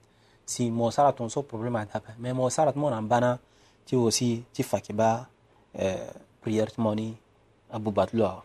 si 0.48 0.72
mo 0.72 0.88
sara 0.88 1.12
ton 1.12 1.28
so 1.28 1.42
problème 1.44 1.76
adape 1.76 2.16
mais 2.18 2.32
mo 2.32 2.48
sara 2.48 2.72
mo 2.74 2.88
na 2.88 3.02
bana 3.04 3.36
ti 3.84 3.92
aussi 3.96 4.44
ti 4.50 4.62
fake 4.64 4.94
ba 4.96 5.28
eh, 5.76 6.08
prière 6.40 6.72
ti 6.72 6.80
mo 6.80 6.94
ni 6.96 7.12
abubatulu 7.70 8.24
awa 8.24 8.40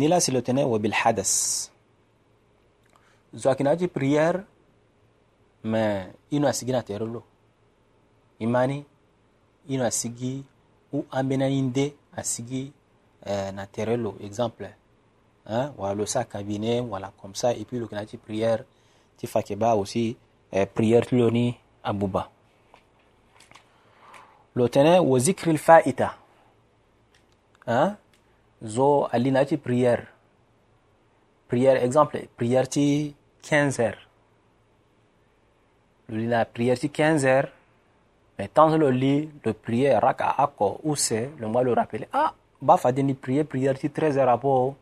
ni 0.00 0.08
la 0.08 0.20
si 0.24 0.32
lo 0.32 0.40
tene 0.40 0.64
wa 0.64 0.78
bil 0.80 0.94
hadas 0.96 1.68
zo 3.36 3.44
ayeke 3.52 3.60
na 3.64 3.76
ti 3.76 3.88
prière 3.92 4.40
me 5.68 6.08
ino 6.32 6.48
asigi 6.48 6.72
na 6.72 6.80
tere 6.82 7.04
lo 7.06 7.20
e 8.40 8.46
ma 8.48 8.64
ni 8.66 8.80
ino 9.68 9.84
asigi 9.84 10.40
ambeni 11.10 11.44
ahinde 11.44 11.92
asigi 12.16 12.72
eh, 13.28 13.50
na 13.52 13.66
tere 13.68 13.96
lo 14.00 14.16
exemple 14.24 14.72
hein? 15.44 15.72
wala 15.76 15.92
lo 15.94 16.06
so 16.08 16.20
akabi 16.24 16.56
ne 16.58 16.80
wala 16.80 17.12
comme 17.20 17.34
ça 17.36 17.52
et 17.52 17.66
puis 17.68 17.76
lo 17.78 17.84
yeke 17.84 17.94
na 18.00 18.06
ti 18.08 18.16
prière 18.16 18.64
ti 19.20 19.26
fa 19.28 19.40
yeke 19.44 19.56
ba 19.60 19.76
aussi 19.76 20.16
Eh, 20.52 20.66
prière 20.66 21.06
Tloni 21.06 21.56
Abouba. 21.82 22.28
Lotene 24.56 24.98
wa 24.98 25.18
zikril 25.18 25.58
fa'ita. 25.58 26.16
Hein? 27.66 27.94
Zo 28.64 29.06
alina 29.12 29.44
ti 29.44 29.56
prière. 29.56 30.06
Prière, 31.46 31.82
exemple, 31.84 32.26
prière 32.36 32.68
ti 32.68 33.14
15 33.42 33.78
heures. 33.80 34.08
La 36.08 36.44
prière 36.44 36.78
ti 36.78 36.90
15 36.90 37.24
heures. 37.26 37.48
Mais 38.36 38.48
tant 38.48 38.76
le 38.76 38.90
lit, 38.90 39.30
le 39.44 39.52
prière, 39.52 40.00
raka 40.02 40.34
ako, 40.36 40.80
ou 40.82 40.96
c'est, 40.96 41.30
le 41.38 41.46
moi 41.46 41.62
le 41.62 41.72
rappeler. 41.74 42.08
Ah, 42.12 42.32
ba 42.60 42.76
fadini 42.76 43.14
prière, 43.14 43.44
prière 43.46 43.78
ti 43.78 43.88
13 43.88 44.18
heures 44.18 44.28
apo. 44.28 44.74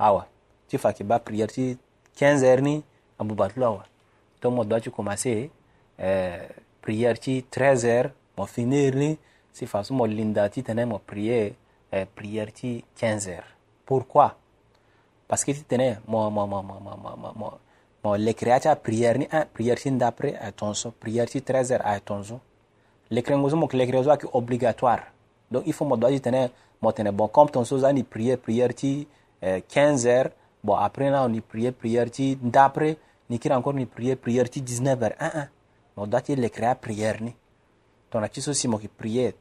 Ah 0.00 0.14
ouais. 0.14 0.22
Ti 0.66 0.78
ki 0.78 1.04
ba 1.04 1.20
prière 1.20 1.48
ti 1.48 1.78
15 2.16 2.42
heures 2.44 2.62
ni, 2.62 2.82
aboubatla 3.18 3.70
ouais 3.70 3.86
tomo 4.40 4.64
doit 4.64 4.90
commencer 4.90 5.50
euh, 6.00 6.38
prière 6.80 7.18
ci 7.20 7.42
13 7.48 7.84
heures 7.84 8.10
mo 8.36 8.46
finir 8.46 8.94
ni 8.94 9.18
si 9.52 9.66
façon 9.66 9.94
mo 9.94 10.04
linda 10.06 10.48
ti 10.48 10.62
tene 10.62 10.84
mo 10.84 10.98
prier 10.98 11.54
euh, 11.94 12.04
prière 12.14 12.52
ci 12.54 12.82
15 12.96 13.28
heures 13.28 13.48
pourquoi 13.84 14.36
parce 15.28 15.44
que 15.44 15.52
ti 15.52 15.62
tenait 15.62 15.98
mo 16.08 16.30
mo 16.30 16.46
mo 16.46 16.62
mo 16.62 16.78
mo 16.80 16.96
mo 17.16 17.32
mo 17.36 17.54
mo 18.04 18.16
lekre 18.16 18.52
acha 18.52 18.74
prière 18.76 19.18
ni 19.18 19.26
un 19.30 19.36
hein, 19.38 19.46
prière 19.52 19.78
ci 19.78 19.90
d'après 19.90 20.34
à 20.40 20.52
tonso 20.52 20.90
prière 20.90 21.28
ci 21.28 21.42
13 21.42 21.72
heures 21.72 21.84
à 21.86 22.00
tonso 22.00 22.40
le 23.10 23.20
ngozo 23.36 23.56
mo 23.56 23.68
le 23.72 24.02
zo 24.02 24.16
qui 24.16 24.26
obligatoire 24.32 25.04
donc 25.50 25.64
il 25.66 25.72
faut 25.72 25.84
mo 25.84 25.96
doit 25.96 26.18
tene 26.20 26.50
mo 26.80 26.92
tene 26.92 27.12
bon 27.12 27.28
comme 27.28 27.50
tonso 27.50 27.78
zani 27.78 28.02
prière 28.04 28.38
prière 28.38 28.70
ci 28.74 29.06
euh, 29.44 29.60
15 29.68 30.06
heures 30.06 30.30
bon 30.64 30.74
après 30.76 31.10
là 31.10 31.24
on 31.26 31.32
y 31.34 31.40
prière 31.42 31.72
prière 31.74 32.06
ci 32.10 32.38
d'après 32.40 32.96
nikiri 33.30 33.54
encore 33.54 33.74
ni 33.78 33.86
prière 33.86 34.16
prière 34.18 34.50
ti 34.50 34.60
19 34.60 35.02
heure 35.02 35.14
uh 35.20 35.26
-uh. 35.34 35.46
mo 35.96 36.06
da 36.06 36.20
ti 36.20 36.36
lekre 36.36 36.66
aprière 36.66 37.20
ni 37.20 37.32
tongana 38.10 38.28
ti 38.28 38.40
so 38.42 38.52
si 38.52 38.68
mo 38.68 38.76
yeke 38.76 38.92
prière 38.98 39.32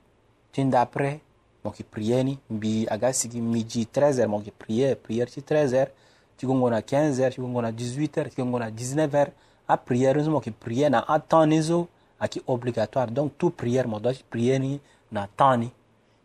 ti 0.52 0.64
nda 0.64 0.82
apres 0.82 1.16
mo 1.64 1.72
yeke 1.72 1.84
prière 1.84 2.24
ni 2.24 2.40
mbi 2.50 2.86
aga 2.90 3.14
sigi 3.14 3.42
midi 3.42 3.86
13 3.94 4.14
heure 4.20 4.28
mo 4.28 4.38
yeke 4.38 4.52
prière 4.52 4.96
prière 4.96 5.26
ti 5.30 5.42
13 5.42 5.72
heure 5.74 5.92
ti 6.38 6.46
gongo 6.46 6.70
na 6.70 6.82
15 6.82 7.18
heure 7.20 7.36
ti 7.36 7.42
gongo 7.42 7.62
na 7.62 7.72
18 7.72 8.20
heure 8.20 8.30
ti 8.30 8.42
gongo 8.42 8.60
na 8.60 8.70
19 8.70 9.10
heure 9.12 9.32
aprière 9.68 10.16
ni 10.18 10.24
so 10.24 10.30
mo 10.32 10.38
yeke 10.38 10.52
prière 10.52 10.90
na 10.92 11.08
atan 11.08 11.50
ni 11.50 11.64
so 11.64 11.88
ayeke 12.20 12.42
obligatoire 12.48 13.12
donc 13.12 13.32
tout 13.38 13.50
prière 13.58 13.88
mo 13.88 14.00
da 14.00 14.14
ti 14.14 14.24
prière 14.30 14.60
ni 14.62 14.80
na 15.12 15.28
tan 15.28 15.58
ni 15.60 15.72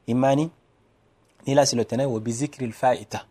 e 0.06 0.14
ma 0.14 0.34
ni 0.34 0.50
ni 1.46 1.54
la 1.54 1.64
si 1.66 1.76
lo 1.76 1.84
tene 1.84 2.04
wabizikri 2.04 2.66
lfaita 2.66 3.24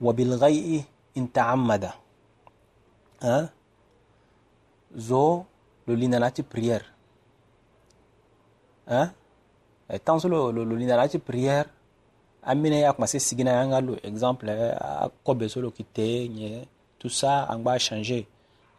wabilgai 0.00 0.84
in 1.14 1.28
taamada 1.32 1.94
hein, 3.20 3.46
zo 4.92 5.46
le 5.86 5.94
linanati 5.94 6.42
prière 6.42 6.84
hein, 8.88 9.10
et 9.90 9.98
tant 9.98 10.18
que 10.18 10.26
le, 10.28 10.50
lo, 10.52 11.18
prière 11.24 11.66
amine 12.42 12.74
ye 12.74 12.84
akuma 12.84 13.06
se 13.06 13.18
yanga 13.34 13.80
lo 13.80 13.96
exemple 14.02 14.48
akobe 14.50 15.46
lo 15.56 15.70
kité, 15.70 16.66
tout 16.98 17.08
ça 17.08 17.46
angba 17.50 17.78
changer 17.78 18.26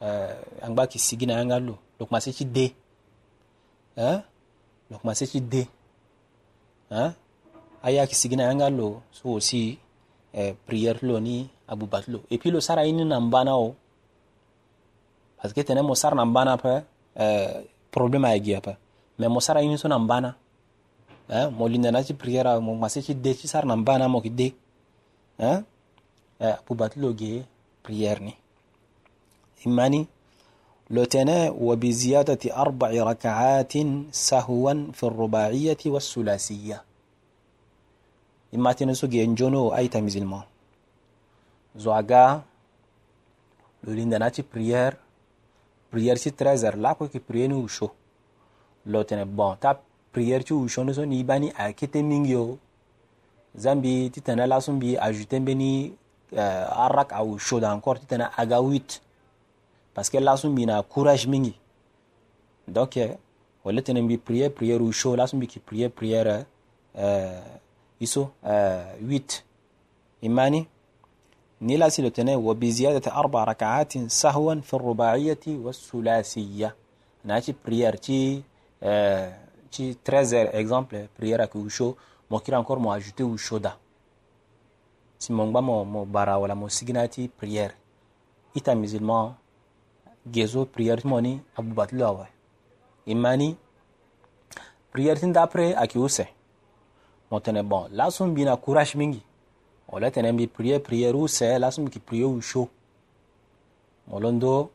euh, 0.01 0.33
angba 0.61 0.87
qui 0.87 0.99
sigi 0.99 1.25
na 1.25 1.39
yanga 1.41 1.59
lo 1.59 1.77
lo 1.99 2.05
kuma 2.05 2.19
se 2.19 2.29
ti 2.31 2.45
dé 2.45 2.75
hein, 3.97 4.21
lo 4.89 4.97
kuma 4.97 5.13
ti 5.15 5.41
dé 5.41 5.67
hein, 6.91 7.13
aya 7.83 8.05
qui 8.07 8.15
sigi 8.15 8.35
na 8.35 8.43
yanga 8.51 8.69
lo 8.69 9.01
so 9.11 9.29
aussi 9.33 9.79
euh, 10.35 10.53
prière 10.65 10.97
lo 11.01 11.19
ni 11.19 11.49
abuba 11.67 12.01
lo 12.07 12.23
et 12.29 12.37
puis 12.37 12.51
le 12.51 12.59
sara 12.61 12.83
parce 15.37 15.53
que 15.53 15.61
tene 15.63 15.81
mosar 15.85 16.17
nan 16.17 16.33
bana 16.33 16.57
pe 16.57 16.81
eh, 17.15 17.61
problème 17.93 18.25
ayegia 18.25 18.59
pe 18.61 18.75
mais 19.19 19.29
mosar 19.29 19.57
ayini 19.57 19.77
so 19.77 19.87
nan 19.87 20.07
bana 20.07 20.35
eh, 21.29 21.47
linda 21.69 21.91
na 21.91 22.03
ti 22.03 22.13
prière 22.13 22.59
mo 22.59 22.75
mase 22.75 23.01
ti 23.05 23.13
de 23.15 23.33
ti 23.33 23.47
sar 23.47 23.65
nan 23.65 23.83
bana 23.85 24.07
mo 24.09 24.19
ki 24.21 24.29
de 24.29 24.49
eh? 25.39 25.59
eh, 26.41 26.51
apu 26.57 26.73
bati 26.75 26.99
lo 26.99 27.13
ge 27.13 27.45
prière 27.85 28.19
ni 28.21 28.33
imani 29.65 30.07
لو 30.89 31.03
تنا 31.03 31.51
وبزيادة 31.51 32.39
أربع 32.55 32.89
ركعات 33.03 33.73
سهوا 34.11 34.73
في 34.95 35.03
الرباعية 35.03 35.77
والثلاثية 35.85 36.83
إما 38.55 38.71
تنسو 38.73 39.07
جنجونو 39.11 39.75
أي 39.75 39.91
تمزلما 39.91 40.41
linda 43.83 44.15
na 44.15 44.29
دناتي 44.31 44.47
priere 44.47 44.95
prière 45.89 46.17
si 46.17 46.31
13 46.31 46.65
heures 46.65 46.79
lapo 46.79 47.07
ki 47.07 47.19
prier 47.19 47.47
ni 47.49 47.55
usho 47.55 47.91
lo 48.87 49.03
tene 49.03 49.25
bon 49.25 49.55
ta 49.59 49.79
prière 50.13 50.43
ti 50.43 50.53
usho 50.53 50.83
ni 50.83 50.93
so 50.93 51.03
ni 51.05 51.23
ba 51.23 51.39
ni 51.39 51.51
akete 51.57 52.01
mingi 52.03 52.31
yo 52.31 52.57
za 53.55 53.75
mbi 53.75 54.09
ti 54.11 54.21
tene 54.21 54.47
laso 54.47 54.71
mbi 54.73 54.97
ajouté 54.97 55.39
mbeni 55.39 55.93
uh, 56.33 56.83
arak 56.85 57.13
ausho 57.13 57.59
da 57.59 57.73
encore 57.73 57.99
ti 57.99 58.05
tene 58.05 58.27
aga 58.37 58.59
8 58.61 58.99
parce 59.93 60.09
que 60.11 60.19
laso 60.19 60.49
mbi 60.49 60.65
na 60.65 60.83
courage 60.83 61.27
mingi 61.27 61.55
donc 62.67 62.99
wala 63.63 63.81
tene 63.81 64.01
mbi 64.01 64.17
prière 64.17 64.49
prière 64.53 64.81
usho 64.83 65.15
laso 65.15 65.37
mbi 65.37 65.47
ki 65.47 65.59
prière 65.59 65.89
prière 65.91 66.43
uh, 66.95 67.47
iso 67.99 68.29
uh, 68.43 68.93
8 68.99 69.43
imani 70.21 70.67
نيلاسي 71.61 72.01
لتنين 72.01 72.35
وبزيادة 72.37 73.11
أربع 73.13 73.43
ركعات 73.43 73.97
سهوا 73.97 74.55
في 74.55 74.73
الرباعية 74.73 75.39
والسلاسية 75.47 76.75
ناتي 77.25 77.55
بريير 77.65 77.95
تي 77.95 78.41
تي 79.71 79.93
تريزر 80.05 80.41
اكزامبل 80.59 81.07
بريير 81.19 81.43
اكو 81.43 81.67
شو 81.67 81.93
موكير 82.31 82.57
انكور 82.57 82.79
مو 82.79 82.95
اجوتي 82.95 83.23
و 83.23 83.37
شودا 83.37 83.73
سي 85.19 85.33
مونغ 85.33 85.61
مو 85.61 85.83
مو 85.83 86.03
بارا 86.03 86.35
ولا 86.35 86.53
مو 86.53 86.67
سيغناتي 86.67 87.29
بريير 87.41 87.75
ايتا 88.55 88.73
ميزلما 88.73 89.33
جيزو 90.31 90.67
بريير 90.75 91.07
موني 91.07 91.39
ابو 91.57 91.73
باتلو 91.75 92.25
ايماني 93.07 93.55
بريير 94.93 95.15
تين 95.15 95.31
دابري 95.31 95.73
اكيوسه 95.73 96.25
مو 97.31 97.39
تنه 97.39 97.61
بون 97.61 97.87
لاسون 97.91 98.33
بينا 98.33 98.55
كوراش 98.55 98.95
مينغي 98.95 99.26
wala 99.87 100.11
tene 100.11 100.31
mbi 100.31 100.47
prier 100.47 100.79
prierou 100.83 101.27
c'est 101.27 101.53
se 101.55 101.59
la 101.59 101.71
sum 101.71 101.87
ki 101.89 101.99
prierou 101.99 102.37
u 102.37 102.41
sho 102.41 102.67
mon 104.07 104.19
londo 104.21 104.69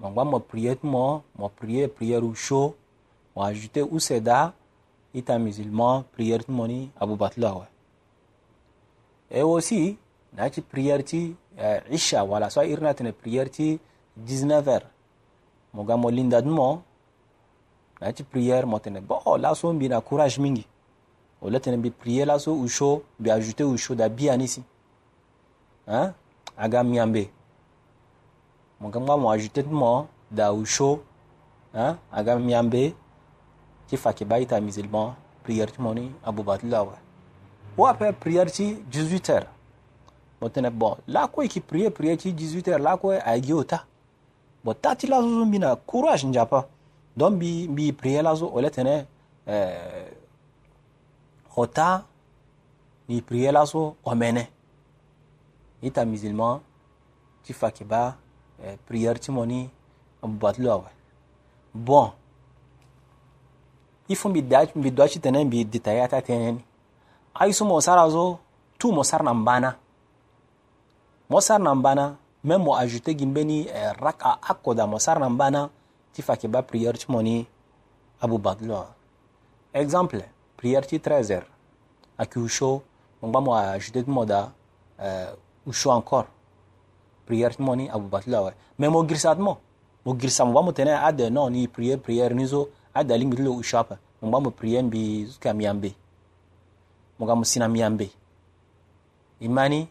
mo 0.00 0.10
ngwa 0.10 0.24
mo 0.24 0.38
prier 0.40 0.76
mo 0.82 1.22
mo 1.38 1.48
prier 1.60 1.88
prier 1.88 2.22
sho 2.34 2.74
mo 3.36 3.42
ajouter 3.42 3.82
u 3.84 4.00
se 4.00 4.20
da 4.20 4.52
ita 5.14 5.38
musulman 5.38 6.02
prier 6.12 6.44
tu 6.44 6.52
moni 6.52 6.90
abu 7.00 7.16
batla 7.16 7.52
wa 7.54 7.66
e 9.30 9.40
aussi 9.40 9.98
na 10.32 10.50
ci 10.50 10.60
prier 10.62 11.04
ti 11.04 11.36
eh, 11.58 11.80
isha 11.90 12.24
wala 12.24 12.50
so 12.50 12.62
irna 12.62 12.94
tene 12.94 13.12
prier 13.12 13.48
ti 13.50 13.78
19h 14.18 14.82
mo 15.74 15.84
ga 15.84 15.96
mo 15.96 16.10
linda 16.10 16.42
mo 16.42 16.82
na 18.00 18.12
prier 18.30 18.66
mo 18.66 18.78
tene 18.78 19.00
bo 19.00 19.36
la 19.38 19.54
so 19.54 19.72
mbi 19.72 19.88
na 19.88 20.00
courage 20.00 20.40
mingi 20.40 20.66
o 21.42 21.58
tene 21.60 21.76
mbi 21.76 21.90
prie 21.90 22.24
laso 22.24 22.54
usho 22.54 23.02
mbi 23.20 23.30
ajute 23.30 23.64
usho 23.64 23.94
da 23.94 24.08
bia 24.08 24.36
ni 24.36 24.48
si 24.48 24.62
hein? 25.86 26.10
aga 26.56 26.82
miambe 26.84 27.30
mo 28.80 28.88
ga 28.90 29.00
mo 29.00 29.30
ajute 29.30 29.62
mo 29.62 30.08
da 30.30 30.52
usho 30.52 31.00
hein? 31.74 31.94
aga 32.12 32.36
miambe 32.38 32.94
ti 33.88 33.96
fa 33.96 34.10
yeke 34.10 34.24
ba 34.24 34.38
ita 34.38 34.60
musulman 34.60 35.14
prière 35.44 35.70
ti 35.72 35.80
mo 35.82 35.94
ni 35.94 36.10
aboubati 36.24 36.66
lawe 36.66 36.96
o 37.78 37.86
ape 37.86 38.12
prière 38.12 38.50
ti 38.50 38.76
18 38.90 39.26
heures 39.32 39.48
mo 40.40 40.48
tene 40.48 40.70
bon 40.70 40.96
lako 41.06 41.42
e 41.42 41.44
yeke 41.44 41.60
prie 41.60 41.90
prière 41.90 42.16
ti 42.16 42.32
18 42.32 42.64
heures 42.70 42.82
lako 42.84 43.10
ayeke 43.12 43.52
o 43.54 43.62
ta 43.64 43.84
bon 44.64 44.74
ta 44.80 44.96
ti 44.96 45.06
laso 45.06 45.28
so 45.28 45.44
mbi 45.44 45.58
na 45.58 45.76
courage 45.76 46.26
nzapa 46.26 46.68
donc 47.16 47.34
mbi 47.36 47.68
mbi 47.68 47.92
prie 47.92 48.22
laso 48.22 48.48
o 48.48 48.60
le 48.60 48.70
tene 48.70 49.06
eh, 49.46 50.15
o 51.56 51.62
euh, 51.64 51.68
ta 51.68 52.04
ni 53.08 53.22
prier 53.22 53.50
la 53.52 53.64
so 53.66 53.96
o 54.04 54.14
mene 54.14 54.48
ni 55.82 55.90
ta 55.90 56.04
musulman 56.04 56.60
ti 57.42 57.52
fa 57.52 57.66
yeke 57.68 57.84
ba 57.84 58.16
eh, 58.62 58.76
prière 58.86 59.18
ti 59.18 59.32
mo 59.32 59.44
ni 59.46 59.68
abubâ 60.22 60.52
ti 60.52 60.62
lo 60.62 60.70
awe 60.72 60.90
bon 61.74 62.10
i 64.08 64.14
fu 64.14 64.28
mbi 64.28 64.42
da 64.42 64.66
mbi 64.74 64.90
duâ 64.90 65.08
ti 65.08 65.20
tene 65.20 65.44
mbi 65.44 65.64
détaillé 65.64 66.02
ata 66.02 66.20
tënë 66.20 66.52
ni 66.52 66.64
ai 67.34 67.52
so 67.52 67.64
mo 67.64 67.80
sara 67.80 68.10
so 68.10 68.38
tout 68.78 68.92
mo 68.92 69.02
sara 69.02 69.22
na 69.24 69.34
mbana 69.34 69.76
mo 71.30 71.40
sara 71.40 71.58
na 71.64 71.74
mbana 71.74 72.16
même 72.44 72.62
mo 72.62 72.74
ajouté 72.76 73.14
gi 73.18 73.26
mbeni 73.26 73.64
eh, 73.68 73.92
raka 73.98 74.36
akoda 74.42 74.86
mo 74.86 74.98
sara 74.98 75.20
na 75.20 75.28
mbana 75.28 75.70
ti 76.12 76.22
fa 76.22 76.32
yeke 76.34 76.48
ba 76.48 76.62
prière 76.62 76.98
ti 76.98 77.06
mo 77.08 77.22
ni 77.22 77.46
abubâ 78.20 78.54
ti 78.58 78.64
lo 78.66 78.74
awe 78.76 78.94
exemple 79.72 80.35
prière 80.56 80.82
on 83.22 83.30
va 83.30 83.40
moi 83.40 83.60
ajouter 83.60 84.02
de 84.02 84.10
moda 84.10 84.52
uh, 85.00 85.26
usho 85.68 85.90
encore 85.90 86.26
prière-ti 87.26 87.62
mo 87.62 87.74
ni 87.74 87.88
abubati 87.88 88.30
la 88.30 88.40
wari 88.42 88.56
mais 88.78 88.88
mon 88.88 89.02
mo 89.02 89.02
mon 89.02 89.36
mo 89.44 89.58
mo 90.04 90.16
girsa 90.20 90.44
mo 90.44 90.52
gbamo 90.52 90.70
à 91.02 91.12
de 91.12 91.28
non, 91.28 91.50
ni 91.50 91.66
prière 91.68 91.98
prière 91.98 92.34
ni 92.34 92.46
zo 92.46 92.68
ade 92.94 93.12
alingbi 93.14 93.36
ti 93.36 93.42
lo 93.42 93.52
usho 93.54 93.78
ape 93.78 93.94
mo 94.22 94.28
gbamo 94.28 94.50
prière 94.50 94.82
mbi 94.84 95.26
zuka 95.26 95.52
miambe 95.54 95.94
mo 97.18 97.24
gbamo 97.26 97.44
sina 97.44 97.68
miambe 97.68 98.08
Imani, 99.40 99.86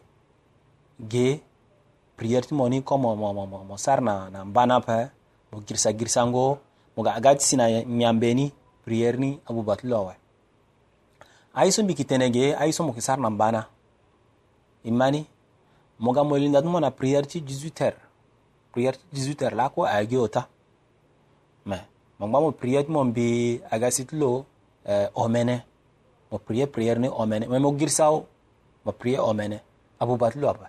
gay, 1.00 1.34
ge 1.36 1.40
prière 2.16 2.46
ti 2.46 2.54
mo 2.54 2.68
ni 2.68 2.82
mon, 2.90 2.98
mon, 2.98 3.16
mo, 3.16 3.32
mo, 3.32 3.46
mo, 3.46 3.64
mo 3.64 3.76
sar 3.76 4.00
na, 4.00 4.30
na 4.30 4.44
mba 4.44 4.66
ni 4.66 4.72
ape 7.06 7.40
sina 7.40 7.66
miambe 7.86 8.34
ni 8.34 8.52
prière 8.84 9.18
ni 9.18 9.40
à 9.46 9.50
abubati 9.50 9.86
lo 9.86 10.04
wari 10.04 10.18
ayiso 11.56 11.82
mbi 11.82 11.94
kitenege 11.94 12.52
ayiso 12.56 12.84
mo 12.84 12.92
kisar 12.92 13.16
na 13.18 13.30
mbana 13.32 13.64
imani 14.84 15.24
mo 15.98 16.12
ga 16.12 16.20
mo 16.20 16.36
linda 16.36 16.60
mo 16.62 16.76
na 16.80 16.90
prière 16.92 17.24
ti 17.26 17.40
18 17.40 17.80
heures 17.80 18.04
prière 18.76 18.96
ti 19.00 19.04
18 19.16 19.40
heures 19.42 19.56
lako 19.56 19.88
ayagi 19.88 20.16
ota 20.20 20.44
me 21.64 21.80
mo 22.20 22.28
gba 22.28 22.40
mo 22.44 22.50
prière 22.52 22.84
ti 22.84 22.92
mo 22.92 23.00
mbi 23.08 23.56
aga 23.72 23.88
si 23.90 24.04
ti 24.04 24.16
lo 24.20 24.44
eh, 24.84 25.08
omene 25.16 25.64
mo 26.30 26.36
prière 26.38 26.68
prière 26.68 27.00
ni 27.00 27.08
omene 27.08 27.48
me 27.48 27.56
mo 27.58 27.72
girsao 27.72 28.28
mo 28.84 28.92
prière 28.92 29.24
omene 29.24 29.60
abuba 29.98 30.28
ti 30.30 30.36
lo 30.38 30.48
aba 30.52 30.68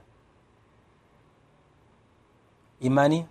imani 2.79 3.27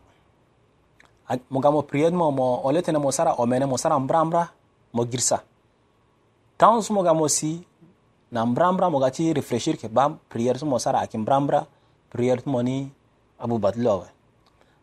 mo 1.49 1.59
ga 1.64 1.71
mo 1.73 1.81
prière 1.88 2.12
ti 2.12 2.16
mo 2.21 2.29
mo 2.31 2.61
olete 2.69 2.92
na 2.92 2.99
mo 3.01 3.09
sara 3.12 3.33
omene 3.40 3.64
mo 3.64 3.77
sara 3.81 3.97
mbrambra 3.99 4.45
mo 4.92 5.05
girsa 5.09 5.40
tãos 6.57 6.87
sõma 6.88 7.12
mo 7.12 7.29
si 7.29 7.61
na 8.33 8.40
brãmbrã 8.49 8.88
mo 8.90 8.99
ga 9.03 9.11
tɩ 9.16 9.29
refreshir 9.37 9.77
kɩ 9.81 9.88
bãmb 9.97 10.14
priɛr 10.31 10.57
tɩ 10.61 10.64
mo 10.71 10.77
sara 10.85 10.99
akɩ 11.05 11.19
brãmbrã 11.27 11.61
prière 12.12 12.40
tɩ 12.45 12.49
mo 12.53 12.61
ni 12.66 12.77
abubatla 13.42 13.92
wɛ 14.01 14.07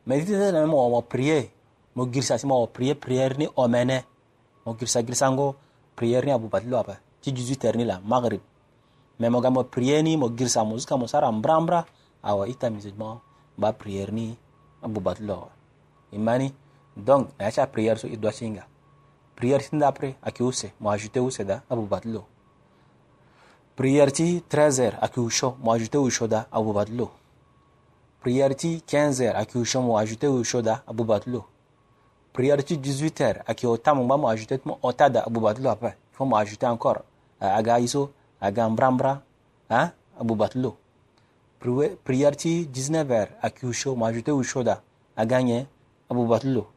me 0.05 0.13
tɩ 0.27 0.33
tɩ 0.53 0.65
mo 0.71 0.77
wa 0.83 0.89
mo 0.93 1.01
priɛ 1.11 1.35
mo 1.95 2.03
girsa 2.13 2.35
sɩ 2.41 2.45
mo 2.49 2.55
wa 2.61 2.67
prier 2.75 2.95
prière 3.03 3.33
ni 3.39 3.45
ɔmɛnɛ 3.63 3.97
mo 4.65 4.71
girsa 4.79 4.99
girsango 5.07 5.47
prière 5.97 6.25
ni 6.25 6.31
abubatla 6.37 6.77
wɛ 6.87 6.95
tɩ 7.21 7.31
18 7.31 7.75
ni 7.77 7.85
la 7.85 7.97
magrib 8.11 8.41
me 9.19 9.29
mo 9.29 9.41
mo 9.55 9.63
priɛ 9.73 10.03
ni 10.03 10.15
mo 10.21 10.27
girsa 10.37 10.61
mo 10.63 10.77
zika 10.77 10.95
mo 10.99 11.07
sara 11.07 11.31
brãmbrã 11.31 11.85
awa 12.21 12.47
ita 12.47 12.67
mismo 12.69 13.21
ba 13.57 13.69
priɛr 13.81 14.11
ni 14.11 14.37
abubatla 14.85 15.33
wɛ 15.41 15.47
imani 16.17 16.53
donc 16.95 17.29
na 17.39 17.45
yaca 17.45 17.65
priɛr 17.65 17.97
so 17.97 18.07
i 18.07 18.17
singa 18.31 18.63
prière 19.35 19.61
après 19.83 20.15
akiuse 20.21 20.67
mo 20.79 20.89
ajouter 20.89 21.19
use 21.19 21.41
da 21.45 21.63
abu 21.69 21.83
badlo 21.83 22.25
prière 23.75 24.11
ti 24.11 24.43
13h 24.49 24.93
akiusho 25.01 25.55
mo 25.59 25.71
ajouter 25.73 25.97
usho 26.01 26.27
da 26.27 26.45
abu 26.51 26.71
badlo 26.73 27.09
prière 28.21 28.55
ti 28.55 28.83
15h 28.87 29.35
akiusho 29.35 29.81
mo 29.81 29.97
ajouter 29.97 30.27
usho 30.29 30.61
da 30.61 30.83
abu 30.85 31.03
badlo 31.03 31.43
prière 32.33 32.63
ti 32.63 32.77
18h 32.77 33.41
aki 33.47 33.67
otam 33.67 33.99
ngba 34.03 34.17
mo 34.17 34.27
ajouter 34.29 34.59
mo 34.65 34.77
otada 34.81 35.23
abu 35.25 35.39
badlo 35.39 35.69
après 35.69 35.97
faut 36.11 36.25
mo 36.25 36.37
encore 36.71 37.01
aga 37.39 37.79
iso 37.79 38.11
aga 38.39 38.69
mbrambra 38.69 39.21
hein 39.69 39.89
abu 40.19 40.35
badlo 40.35 40.77
prière 42.03 42.35
ti 42.35 42.69
19h 42.71 43.27
akiusho 43.41 43.95
mo 43.95 44.05
ajouter 44.05 44.31
usho 44.35 44.63
da 44.63 44.81
aganye 45.15 45.65
abu 46.09 46.27
badlo 46.27 46.67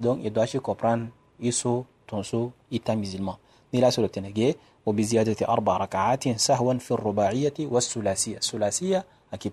donc 0.00 0.20
il 0.20 0.26
e 0.26 0.30
doit 0.30 0.46
se 0.48 0.58
comprendre 0.58 1.08
isso 1.40 1.86
تنسو 2.16 2.50
إتا 2.72 2.94
مزلما 2.94 3.36
نلا 3.74 4.54
وبزيادة 4.86 5.48
أربع 5.48 5.76
ركعات 5.76 6.28
سهوا 6.28 6.74
في 6.74 6.90
الرباعية 6.90 7.54
والثلاثية 7.60 8.36
الثلاثية 8.36 9.04
أكي 9.34 9.50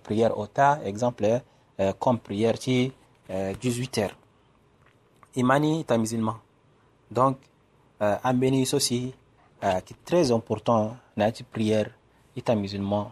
exemple 0.92 1.34
comme 2.04 2.20
prière 2.28 2.58
qui 2.60 2.92
18 3.62 4.02
imani 5.36 5.80
est 5.90 6.16
donc 7.12 7.38
très 10.06 10.32
important 10.32 10.96
prière 11.52 11.90
musulman 12.56 13.12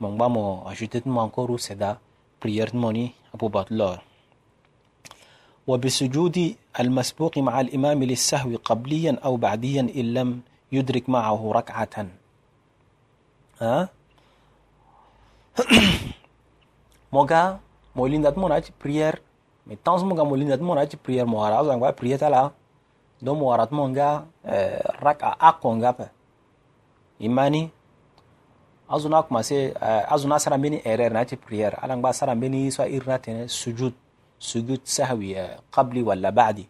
mon 0.00 0.14
ba 0.20 0.28
mo 0.28 0.64
ajouté 0.68 1.00
eh, 1.00 1.08
mon 1.08 1.24
encore 1.24 1.50
ou 1.50 1.58
c'est 1.58 1.76
da 1.78 2.00
prière 2.40 2.72
moni 2.74 3.12
وبسجود 5.66 6.36
المسبوق 6.80 7.38
مع 7.42 7.60
الإمام 7.60 7.98
للسهو 8.04 8.56
قبليا 8.64 9.18
أو 9.18 9.34
بعديا 9.36 9.90
إن 9.90 10.06
لم 10.14 10.28
يدرك 10.72 11.10
معه 11.10 11.40
ركعة 11.52 11.90
ها 13.60 13.88
موغا 17.12 17.44
مولين 17.98 18.22
دات 18.22 18.38
موناتي 18.38 18.70
بريير 18.78 19.18
مي 19.66 19.74
تانس 19.84 20.06
موغا 20.06 20.22
مولين 20.22 20.48
دات 20.54 20.62
موناتي 20.62 20.96
بريير 21.04 21.26
موارا 21.26 21.66
زانغوا 21.66 21.90
بريير 21.98 22.18
تالا 22.22 22.50
دو 23.22 23.34
موارات 23.34 23.72
مونغا 23.74 24.22
ركعة 25.02 25.34
أقونغا 25.42 25.92
إيماني 27.20 27.68
azo 28.88 29.10
na 29.10 29.22
commencé 29.22 29.74
uh, 29.74 30.06
azo 30.14 30.26
na 30.28 30.38
sara 30.38 30.58
mbeni 30.58 30.80
erreur 30.84 31.10
na 31.12 31.26
ti 31.26 31.34
prière 31.36 31.74
ala 31.82 31.96
ngba 31.96 32.14
sara 32.14 32.34
mbeni 32.34 32.70
so 32.70 32.86
iri 32.86 33.02
na 33.06 33.18
tene 33.18 33.48
sujud 33.50 33.90
sujud 34.38 34.80
sahwi 34.86 35.34
uh, 35.34 35.58
qabli 35.74 36.02
walla 36.06 36.30
ba'di 36.30 36.64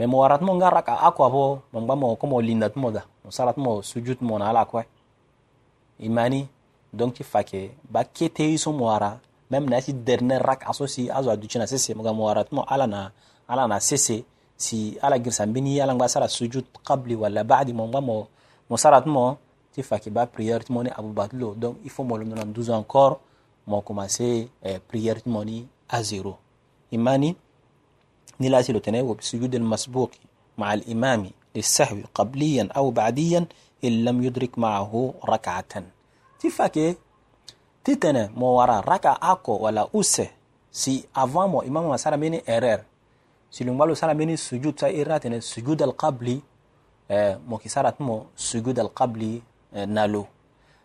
me 0.00 0.04
mo 0.08 0.24
warat 0.24 0.40
mo 0.40 0.56
nga 0.56 0.72
raka 0.72 0.94
akwa 1.04 1.28
bo 1.30 1.44
mo 1.72 1.78
ngba 1.84 1.94
mo 1.96 2.16
ko 2.16 2.24
mo 2.26 2.40
linda 2.40 2.72
mo 2.74 2.88
da 2.88 3.04
mo 3.20 3.28
sara 3.28 3.52
mo 3.56 3.84
sujud 3.84 4.16
mo 4.24 4.40
na 4.40 4.48
ala 4.48 4.64
kwa 4.64 4.80
imani 6.00 6.48
donc 6.88 7.20
ti 7.20 7.24
fake 7.24 7.76
ba 7.84 8.08
kete 8.08 8.56
so 8.56 8.72
mo 8.72 8.88
ara 8.88 9.20
même 9.52 9.68
na 9.68 9.84
ti 9.84 9.92
dernier 9.92 10.40
rak 10.40 10.64
aso 10.64 10.88
si 10.88 11.12
azo 11.12 11.28
adu 11.30 11.44
ti 11.46 11.60
na 11.60 11.68
sese 11.68 11.92
mo 11.92 12.00
ga 12.00 12.16
mo 12.16 12.24
warat 12.24 12.48
mo 12.48 12.64
ala 12.64 12.88
na 12.88 13.12
ala 13.44 13.68
na 13.68 13.76
sese 13.76 14.24
si 14.56 14.96
ala 15.04 15.20
girsa 15.20 15.44
mbeni 15.44 15.76
ala 15.84 15.92
ngba 15.92 16.08
sara 16.08 16.32
sujud 16.32 16.64
qabli 16.80 17.12
walla 17.12 17.44
ba'di 17.44 17.76
mo 17.76 17.84
ngba 17.92 18.00
mo 18.00 18.24
mo 18.72 18.76
sara 18.80 19.04
mo 19.04 19.36
ti 19.74 19.82
faki 19.82 20.06
ba 20.10 20.26
prière 20.30 20.62
ti 20.64 20.70
moni 20.72 20.88
aboubatou 20.94 21.58
donc 21.58 21.76
il 21.84 21.90
faut 21.90 22.04
molo 22.06 22.22
nana 22.24 22.44
12 22.44 22.70
encore 22.70 23.18
mo 23.66 23.80
commencé 23.82 24.48
eh, 24.62 24.78
prière 24.78 25.20
ti 25.20 25.66
à 25.88 26.02
zéro 26.02 26.38
imani 26.92 27.36
ni 28.38 28.48
la 28.48 28.62
silo 28.62 28.78
tene 28.80 29.00
wo 29.02 29.16
sujud 29.20 29.52
al 30.58 30.80
li 31.56 31.62
sahwi 31.62 32.02
qabliyan 32.18 32.68
aw 32.74 32.90
badiyan 32.90 33.46
il 33.82 34.04
lam 34.04 34.22
yudrik 34.22 34.56
maahu 34.56 35.02
يدرك 35.16 35.20
معه 35.20 35.34
ركعة 35.34 35.82
تفاكي 36.40 36.88
تتنا 37.84 38.30
مو 38.36 38.58
wara 38.58 38.80
raka 38.80 39.12
ako 39.20 39.58
wala 39.58 39.88
أوسه 39.94 40.30
si 40.70 41.06
avant 41.14 41.46
mo 41.48 41.62
imam 41.62 41.86
ma 41.88 41.98
sara 41.98 42.16
meni 42.16 42.40
erreur 42.46 42.82
si 43.50 43.64
lu 43.64 43.72
ngbalu 43.72 43.94
sara 43.94 44.14
meni 44.14 44.34
sujud 44.36 44.74
sa 44.80 44.90
irra 44.90 45.20
tene 45.20 45.40
sujud 45.40 45.82
al 45.82 45.92
qabli 45.94 46.42
eh, 47.08 47.36
mo 47.46 47.58
ki 47.58 47.68
sara 47.68 47.92
tumo 47.92 48.26
sujud 48.34 48.78
al 48.78 48.90
qabli 48.94 49.42
Euh, 49.74 49.78
euh, 49.80 49.86
na 49.86 50.06
lo 50.06 50.26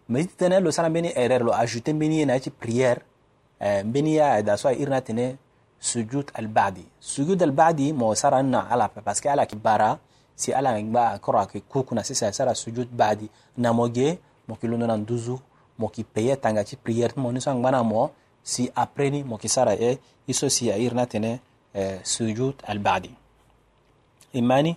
me 0.08 0.22
ti 0.26 0.36
tene 0.36 0.60
lo 0.62 0.72
sara 0.72 0.90
mbeni 0.90 1.12
erreur 1.16 1.44
lo 1.44 1.52
ajouté 1.54 1.94
mbeni 1.94 2.20
ye 2.20 2.26
na 2.26 2.34
yeti 2.34 2.50
prière 2.52 3.00
mbeni 3.86 4.14
ye 4.16 4.22
ayeda 4.22 4.58
so 4.58 4.68
airi 4.70 4.90
na 4.90 5.02
tene 5.02 5.38
sujud 5.80 6.32
albadi 6.34 6.86
sujud 7.00 7.42
albadi 7.42 7.94
mo 7.94 8.14
sara 8.16 8.42
na 8.44 8.60
ala 8.72 8.90
parce 8.90 9.22
que 9.22 9.28
ala 9.30 9.44
yeke 9.44 9.56
bara 9.56 10.00
si 10.36 10.52
ala 10.54 10.72
yeke 10.78 10.90
gba 10.90 11.10
akoro 11.10 11.40
ayeke 11.40 11.62
kuku 11.70 11.96
na 11.96 12.04
sese 12.04 12.24
asara 12.26 12.56
sujud 12.56 12.88
badi 12.92 13.30
na 13.58 13.74
mo 13.74 13.88
ge 13.90 14.18
mo 14.48 14.56
yeke 14.56 14.68
londo 14.68 14.88
na 14.88 14.98
nduzu 14.98 15.40
mo 15.78 15.88
yeke 15.88 16.04
peye 16.08 16.36
tanga 16.38 16.64
ti 16.64 16.76
prière 16.76 17.14
ti 17.14 17.20
mo 17.20 17.32
ni 17.32 17.42
so 17.42 17.52
angba 17.52 17.72
na 17.72 17.84
mo 17.84 18.12
si 18.44 18.72
après 18.76 19.12
ni 19.12 19.24
mo 19.24 19.36
yeke 19.36 19.48
sara 19.48 19.74
e 19.76 20.00
ye 20.28 20.34
so 20.34 20.50
si 20.50 20.70
airi 20.72 20.96
na 20.96 21.06
tene 21.06 21.40
euh, 21.76 22.00
sujud 22.04 22.56
albadi 22.66 23.12
e 24.34 24.42
mani 24.42 24.76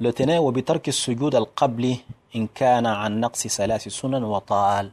lo 0.00 0.12
tene 0.12 0.38
wabitarki 0.38 0.92
sujud 0.92 1.34
alqabli 1.34 1.92
إن 2.36 2.46
كان 2.54 2.84
عن 2.86 3.20
نقص 3.24 3.46
ثلاث 3.48 3.88
سنن 3.88 4.20
وطال 4.24 4.86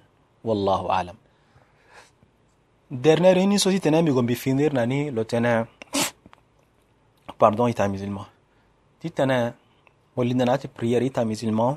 والله 0.47 0.81
أعلم 0.89 1.17
Dernière 2.93 3.33
réunion 3.33 3.55
aussi 3.57 3.79
tena 3.81 4.03
mi 4.03 4.11
gombi 4.13 4.35
finir 4.37 4.71
nani 4.71 5.09
lo 5.09 5.23
tena 5.25 5.65
pardon 7.41 7.65
ita 7.65 7.87
musulman. 7.89 8.29
Ti 9.01 9.09
tena 9.09 9.49
molina 10.15 10.45
nati 10.45 10.67
prière 10.69 11.01
ita 11.01 11.25
musulman. 11.25 11.73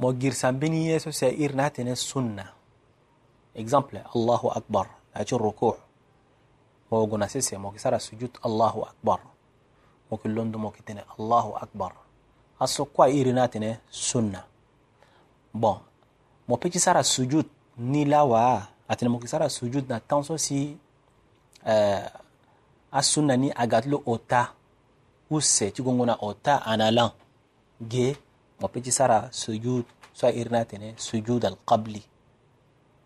Mo 0.00 0.08
gir 0.16 0.32
sambini 0.32 0.88
yeso 0.88 1.12
se 1.12 1.28
ir 1.36 1.52
na 1.54 1.68
tena 1.68 1.92
sunna. 1.94 2.48
Exemple 3.54 4.00
Allahu 4.16 4.48
Akbar 4.56 4.88
ati 5.12 5.36
ruku' 5.36 5.76
mo 6.88 7.04
gona 7.06 7.28
sese 7.28 7.60
mo 7.60 7.76
kisara 7.76 8.00
sujud 8.00 8.32
Allahu 8.40 8.80
Akbar. 8.88 9.20
Mo 10.08 10.16
kullondo 10.16 10.56
mo 10.58 10.72
kitene 10.72 11.04
Allahu 11.20 11.60
Akbar. 11.60 11.92
alltså 12.62 12.84
kwa 12.84 13.08
irina 13.10 13.48
tene 13.48 13.76
sunna 13.90 14.38
bon 15.54 15.78
mo 16.48 16.56
peki 16.56 16.80
sara 16.80 17.02
sujud 17.02 17.46
ni 17.78 18.04
lawa 18.04 18.62
atene 18.88 19.08
mo 19.08 19.18
kisara 19.18 19.48
sujud 19.48 19.84
na 19.88 20.00
tanso 20.00 20.38
si 20.38 20.76
uh, 21.66 21.70
eh, 21.70 22.08
asunna 22.92 23.36
ni 23.36 23.52
agatlo 23.62 24.02
ota 24.06 24.46
use 25.30 25.70
ti 25.74 25.82
gongo 25.82 26.06
na 26.06 26.16
ota 26.20 26.62
analan 26.66 27.10
ge 27.82 28.16
mo 28.60 28.68
peki 28.68 28.92
sara 28.92 29.28
sujud 29.32 29.84
so 30.14 30.28
irina 30.28 30.64
tene 30.64 30.94
sujud 30.96 31.44
alqabli 31.44 32.02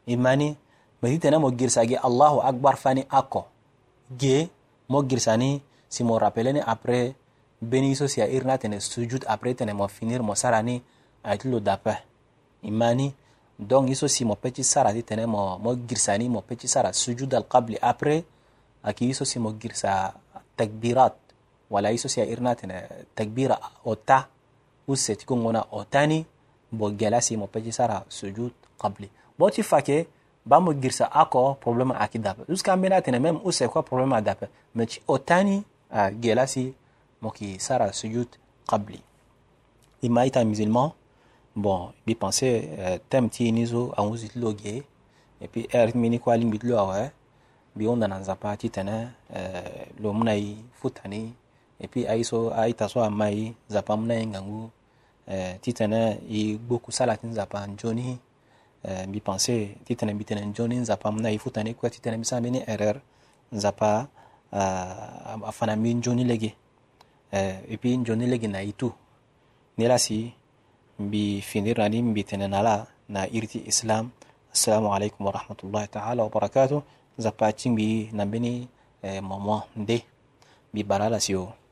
imani 0.06 0.56
meti 1.02 1.18
tene 1.20 1.36
mo 1.38 1.50
girsa 1.50 1.84
ge 1.86 1.96
allahu 1.96 2.38
akbar 2.42 2.76
fani 2.76 3.02
ako 3.10 3.42
ge 4.20 4.48
mo 4.88 5.02
girsa 5.02 5.36
ni 5.36 5.62
si 5.88 6.04
mo 6.04 6.18
rappele 6.18 6.52
ni 6.52 6.60
après 6.60 7.14
benigiso 7.60 8.06
sia 8.06 8.28
iri 8.28 8.44
na 8.44 8.58
tene 8.60 8.80
sujud 8.80 9.24
après 9.28 9.56
tene 9.56 9.72
mo 9.72 9.88
finir 9.88 10.20
mo 10.20 10.34
sara 10.36 10.60
ni 10.62 10.82
ayeti 11.24 11.48
lo 11.48 11.60
dape 11.60 11.96
imani 12.62 13.14
donc 13.58 13.88
iso 13.88 14.04
si 14.08 14.24
mo 14.24 14.36
peti 14.36 14.60
sara 14.62 14.92
ti 14.92 15.02
tene 15.02 15.24
mo, 15.26 15.56
mo 15.58 15.72
girisa 15.88 16.12
ni 16.18 16.28
mo 16.28 16.44
peti 16.44 16.68
sara 16.68 16.92
sujud 16.92 17.32
al 17.32 17.48
qabli 17.48 17.80
après 17.80 18.24
aki 18.84 19.08
iso 19.08 19.24
si 19.24 19.38
mo 19.38 19.56
girisa 19.56 20.12
takbirat 20.56 21.16
wala 21.72 21.90
iso 21.92 22.08
si 22.08 22.20
a 22.20 22.26
iri 22.28 22.40
na 22.42 22.54
tene 22.54 23.08
takbira 23.16 23.56
ota 23.84 24.28
use 24.86 25.16
ti 25.16 25.24
kongo 25.24 25.52
na 25.52 25.64
ota 25.72 26.04
ni 26.06 26.26
bo 26.70 26.92
gela 26.92 27.20
si 27.24 27.36
mo 27.36 27.46
peti 27.48 27.72
sara 27.72 28.04
sujud 28.08 28.52
qabli 28.76 29.08
bo 29.38 29.48
ti 29.48 29.62
fa 29.64 29.80
ke 29.80 30.04
ba 30.44 30.60
mo 30.60 30.76
girisa 30.76 31.08
ako 31.08 31.56
problème 31.56 31.96
aki 31.96 32.20
dape 32.20 32.44
jusqu'à 32.48 32.76
mbeni 32.76 32.94
atene 32.94 33.16
même 33.18 33.40
use 33.48 33.64
kue 33.64 33.80
problème 33.82 34.12
adape 34.12 34.44
me 34.76 34.84
ti 34.84 35.00
ota 35.08 35.40
ni 35.42 35.64
uh, 35.90 36.10
gela 36.20 36.46
si 36.46 36.76
donc 37.26 37.40
il 37.40 37.60
sert 37.60 37.82
à 37.82 37.92
sujud 37.92 38.28
qabli 38.70 39.02
ima 40.02 40.22
ita 40.26 40.44
musulman 40.44 40.92
bon 41.56 41.90
bi 42.06 42.14
pensé 42.14 42.50
euh, 42.78 42.98
tem 43.10 43.28
ti 43.28 43.50
ni 43.52 43.66
zo 43.66 43.92
awon 43.96 44.14
zit 44.16 44.36
loge 44.36 44.84
et 45.40 45.48
puis 45.50 45.66
er 45.74 45.90
mini 45.96 46.20
ko 46.20 46.30
alim 46.30 46.50
bitlo 46.54 46.78
awe 46.78 47.00
ah 47.02 47.10
bi 47.74 47.88
on 47.90 47.96
na 47.96 48.22
zapa 48.22 48.56
ti 48.56 48.70
tene 48.70 48.94
euh, 49.34 49.86
lo 49.98 50.12
munai 50.12 50.54
futani 50.72 51.34
et 51.80 51.88
puis 51.88 52.06
aiso 52.06 52.52
aita 52.54 52.88
so 52.88 53.00
amai 53.00 53.56
zapa 53.68 53.96
munai 53.96 54.26
ngangu 54.26 54.70
euh, 55.28 55.54
ti 55.60 55.72
tene 55.74 56.20
i 56.30 56.56
gboku 56.58 56.92
sala 56.92 57.16
ti 57.16 57.26
nzapa 57.26 57.66
njoni 57.66 58.18
euh, 58.86 59.06
bi 59.08 59.20
pensé 59.20 59.74
ti 59.84 59.96
tene 59.96 60.14
bi 60.14 60.24
tene 60.24 60.44
njoni 60.46 60.76
nzapa 60.76 61.10
munai 61.10 61.38
futani 61.38 61.74
ko 61.74 61.88
ti 61.90 62.00
tene 62.00 62.18
bi 62.18 62.24
sa 62.24 62.40
mini 62.40 62.62
erreur 62.66 63.00
nzapa 63.52 64.06
euh, 64.52 65.40
afana 65.50 65.76
mi 65.76 65.94
njoni 65.94 66.24
lege 66.24 66.54
eh, 67.32 67.60
et 67.68 67.76
puis 67.78 67.96
njoni 67.98 68.26
legi 68.26 68.48
na 68.48 68.62
itu 68.62 68.92
si 69.98 70.32
mbi 70.98 71.44
ni 71.90 72.02
mbi 72.02 72.24
tene 72.24 72.48
na 72.48 73.26
irti 73.30 73.58
islam 73.66 74.10
assalamu 74.52 74.88
alaikum 74.94 75.26
warahmatullahi 75.26 75.88
taala 75.88 76.22
wabarakatuh 76.22 76.82
zapacingbi 77.18 78.08
nambeni 78.12 78.68
eh, 79.02 79.20
mama 79.22 79.62
nde 79.76 79.98
mbi 80.72 80.82
barala 80.84 81.20
sio 81.20 81.65